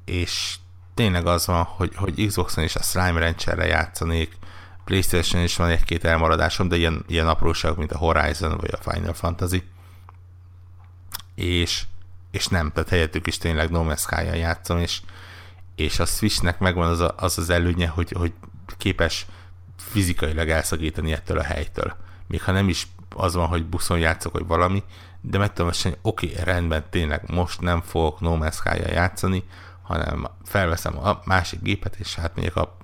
[0.05, 0.55] és
[0.93, 4.37] tényleg az van, hogy, hogy Xboxon is a Slime rendszerre játszanék,
[4.85, 9.13] Playstation is van egy-két elmaradásom, de ilyen, ilyen apróságok, mint a Horizon vagy a Final
[9.13, 9.63] Fantasy.
[11.35, 11.85] És
[12.31, 15.01] és nem, tehát helyettük is tényleg No Man's játszom, és,
[15.75, 18.33] és a Switchnek megvan az, a, az az előnye, hogy, hogy
[18.77, 19.25] képes
[19.77, 21.95] fizikailag elszakítani ettől a helytől.
[22.27, 24.83] Még ha nem is az van, hogy buszon játszok, hogy valami,
[25.21, 29.43] de meg tudom hogy oké, okay, rendben, tényleg most nem fogok No Man's játszani,
[29.81, 32.77] hanem felveszem a másik gépet, és hát megyek a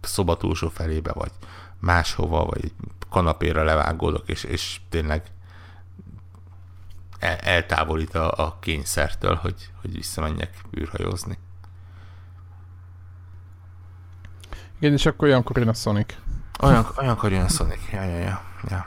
[0.00, 1.30] szoba túlsó felébe, vagy
[1.78, 2.72] máshova, vagy
[3.10, 5.22] kanapéra levágódok, és, és tényleg
[7.18, 11.38] el, eltávolít a, a kényszertől, hogy, hogy visszamenjek űrhajózni.
[14.78, 16.16] Igen, és akkor olyankor jön a Sonic.
[16.62, 18.42] Olyan, olyankor jön Sonic, ja, ja, ja.
[18.68, 18.86] ja.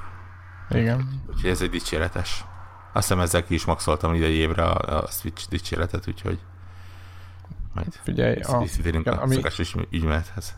[0.70, 1.22] Igen.
[1.30, 2.46] Úgyhogy ez egy dicséretes.
[2.94, 6.40] Azt hiszem ezzel ki is maxoltam idei évre a, a Switch dicséretet, úgyhogy
[7.74, 9.36] majd Figyelj, a, igen, a ami...
[9.36, 10.56] szokásos ügymenethez.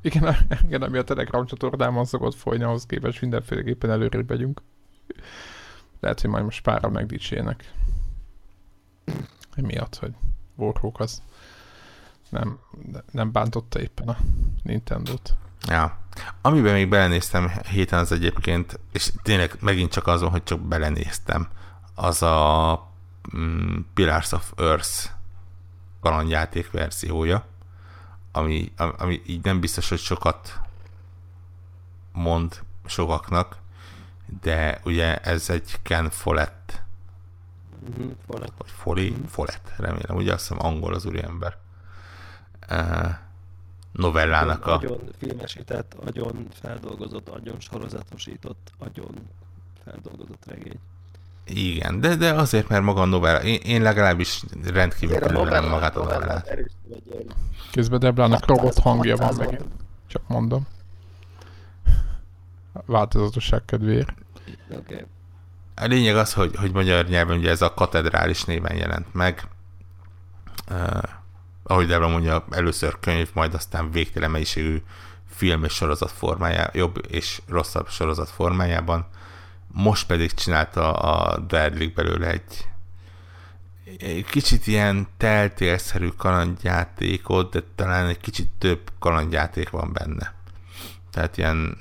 [0.00, 4.62] Igen, igen, ami a Telegram csatornámon szokott folyni, ahhoz képest mindenféleképpen előrébb megyünk.
[6.00, 7.72] Lehet, hogy majd most párra megdicsélnek.
[9.54, 10.14] Emiatt, hogy
[10.56, 11.22] Warhawk az
[12.28, 12.58] nem,
[13.10, 14.16] nem bántotta éppen a
[14.62, 15.34] Nintendo-t.
[15.68, 16.01] Ja.
[16.40, 21.48] Amiben még belenéztem héten az egyébként, és tényleg megint csak azon, hogy csak belenéztem,
[21.94, 22.88] az a
[23.36, 25.10] mm, Pillars of Earth
[26.00, 27.46] kalandjáték verziója,
[28.32, 30.60] ami, ami így nem biztos, hogy sokat
[32.12, 33.56] mond sokaknak,
[34.42, 36.82] de ugye ez egy Ken Follett.
[37.90, 38.52] Mm-hmm, Follett.
[38.58, 39.24] Vagy Foley, mm-hmm.
[39.24, 41.56] Follett, remélem, ugye azt hiszem angol az úriember.
[42.70, 43.14] Uh,
[43.92, 44.74] novellának a...
[44.74, 49.14] Nagyon filmesített, nagyon feldolgozott, nagyon sorozatosított, nagyon
[49.84, 50.78] feldolgozott regény.
[51.44, 56.02] Igen, de, de azért, mert maga a novella, én, én legalábbis rendkívül kedvelem magát a
[56.02, 56.58] novellát.
[57.72, 59.64] Közben Deblának robot hangja van megint.
[60.06, 60.66] Csak mondom
[62.86, 64.14] változatosság kedvéért.
[64.70, 65.04] Okay.
[65.74, 69.48] A lényeg az, hogy, hogy magyar nyelven ugye ez a katedrális néven jelent meg.
[70.70, 71.02] Uh,
[71.62, 74.82] ahogy Debra mondja, először könyv, majd aztán végtelen mennyiségű
[75.28, 79.06] film és sorozat formájában, jobb és rosszabb sorozat formájában.
[79.66, 82.68] Most pedig csinálta a Deadlick belőle egy,
[83.98, 90.34] egy kicsit ilyen teltélszerű kalandjátékot, de talán egy kicsit több kalandjáték van benne.
[91.10, 91.78] Tehát ilyen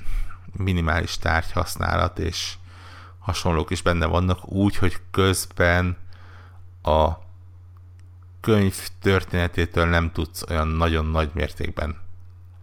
[0.52, 2.54] minimális tárgyhasználat és
[3.20, 5.98] hasonlók is benne vannak, úgy, hogy közben
[6.82, 7.21] a
[8.42, 11.98] könyv történetétől nem tudsz olyan nagyon nagy mértékben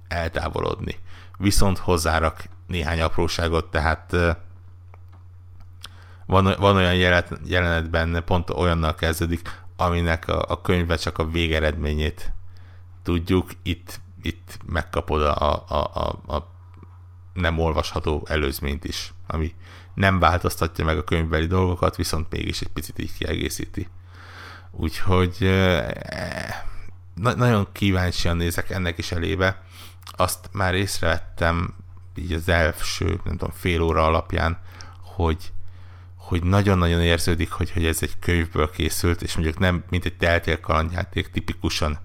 [0.08, 0.98] eltávolodni.
[1.38, 4.16] Viszont hozzárak néhány apróságot, tehát
[6.26, 11.30] van, van olyan jelenet, jelenet benne, pont olyannal kezdődik, aminek a, a könyve csak a
[11.30, 12.32] végeredményét
[13.02, 16.50] tudjuk, itt, itt megkapod a, a, a, a
[17.32, 19.54] nem olvasható előzményt is, ami
[19.94, 23.88] nem változtatja meg a könyvbeli dolgokat, viszont mégis egy picit így kiegészíti.
[24.80, 25.36] Úgyhogy
[27.14, 29.62] na- nagyon kíváncsian nézek ennek is elébe.
[30.04, 31.74] Azt már észrevettem
[32.14, 34.58] így az első, nem tudom, fél óra alapján,
[35.02, 35.52] hogy
[36.16, 40.60] hogy nagyon-nagyon érződik, hogy, hogy ez egy könyvből készült, és mondjuk nem, mint egy teltél
[40.60, 41.98] kalandjáték, tipikusan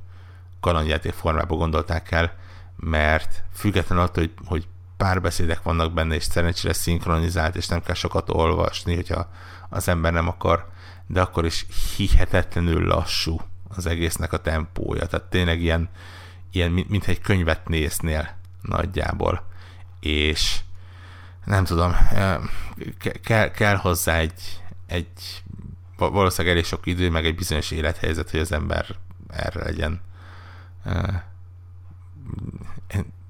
[0.60, 2.36] kalandjáték formában gondolták el,
[2.76, 4.68] mert függetlenül attól, hogy, hogy
[4.98, 9.30] párbeszédek vannak benne, és szerencsére szinkronizált, és nem kell sokat olvasni, hogyha
[9.70, 10.72] az ember nem akar,
[11.08, 15.06] de akkor is hihetetlenül lassú az egésznek a tempója.
[15.06, 15.90] Tehát tényleg ilyen,
[16.52, 19.48] ilyen mint egy könyvet néznél nagyjából.
[20.00, 20.60] És
[21.46, 21.96] nem tudom,
[23.22, 25.44] kell, kell hozzá egy, egy
[25.98, 28.86] valószínűleg elég sok idő, meg egy bizonyos élethelyzet, hogy az ember
[29.30, 30.02] erre legyen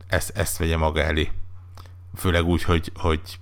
[0.07, 1.31] ezt, ezt vegye maga elé.
[2.15, 3.39] Főleg úgy, hogy, hogy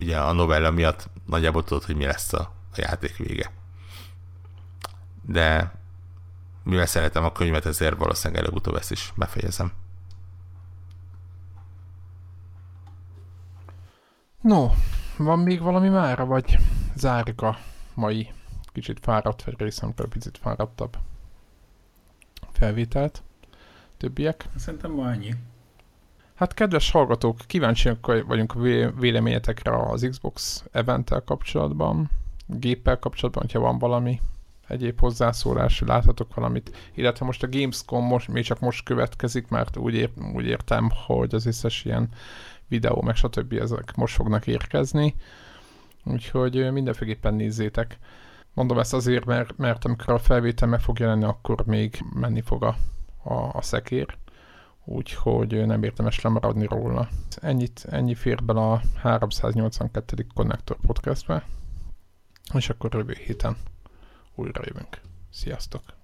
[0.00, 3.50] ugye a novella miatt nagyjából tudod, hogy mi lesz a, a játék vége.
[5.26, 5.72] De
[6.62, 9.72] mivel szeretem a könyvet, ezért valószínűleg előbb-utóbb ezt is befejezem.
[14.40, 14.70] No,
[15.16, 16.58] van még valami mára, vagy
[16.94, 17.56] zárjuk a
[17.94, 18.32] mai
[18.72, 20.96] kicsit fáradt, vagy részemről picit fáradtabb
[22.52, 23.22] felvételt?
[23.96, 24.48] Többiek?
[24.56, 25.34] Szerintem van annyi.
[26.34, 28.58] Hát kedves hallgatók, kíváncsiak vagyunk a
[28.90, 32.10] véleményetekre az Xbox eventtel kapcsolatban,
[32.46, 34.20] géppel kapcsolatban, hogyha van valami
[34.68, 36.90] egyéb hozzászólás, láthatok valamit.
[36.94, 41.34] Illetve most a Gamescom most, még csak most következik, mert úgy, ér, úgy értem, hogy
[41.34, 42.08] az összes ilyen
[42.68, 43.52] videó, meg stb.
[43.52, 45.14] ezek most fognak érkezni.
[46.04, 47.98] Úgyhogy mindenféleképpen nézzétek.
[48.52, 52.64] Mondom ezt azért, mert, mert amikor a felvétel meg fog jelenni, akkor még menni fog
[52.64, 52.76] a,
[53.22, 54.16] a, a szekér.
[54.84, 57.08] Úgyhogy nem érdemes lemaradni róla.
[57.36, 60.26] Ennyit, ennyi fér bele a 382.
[60.34, 61.46] Connector podcastbe.
[62.54, 63.56] És akkor jövő héten
[64.34, 65.00] újra jövünk.
[65.30, 66.03] Sziasztok!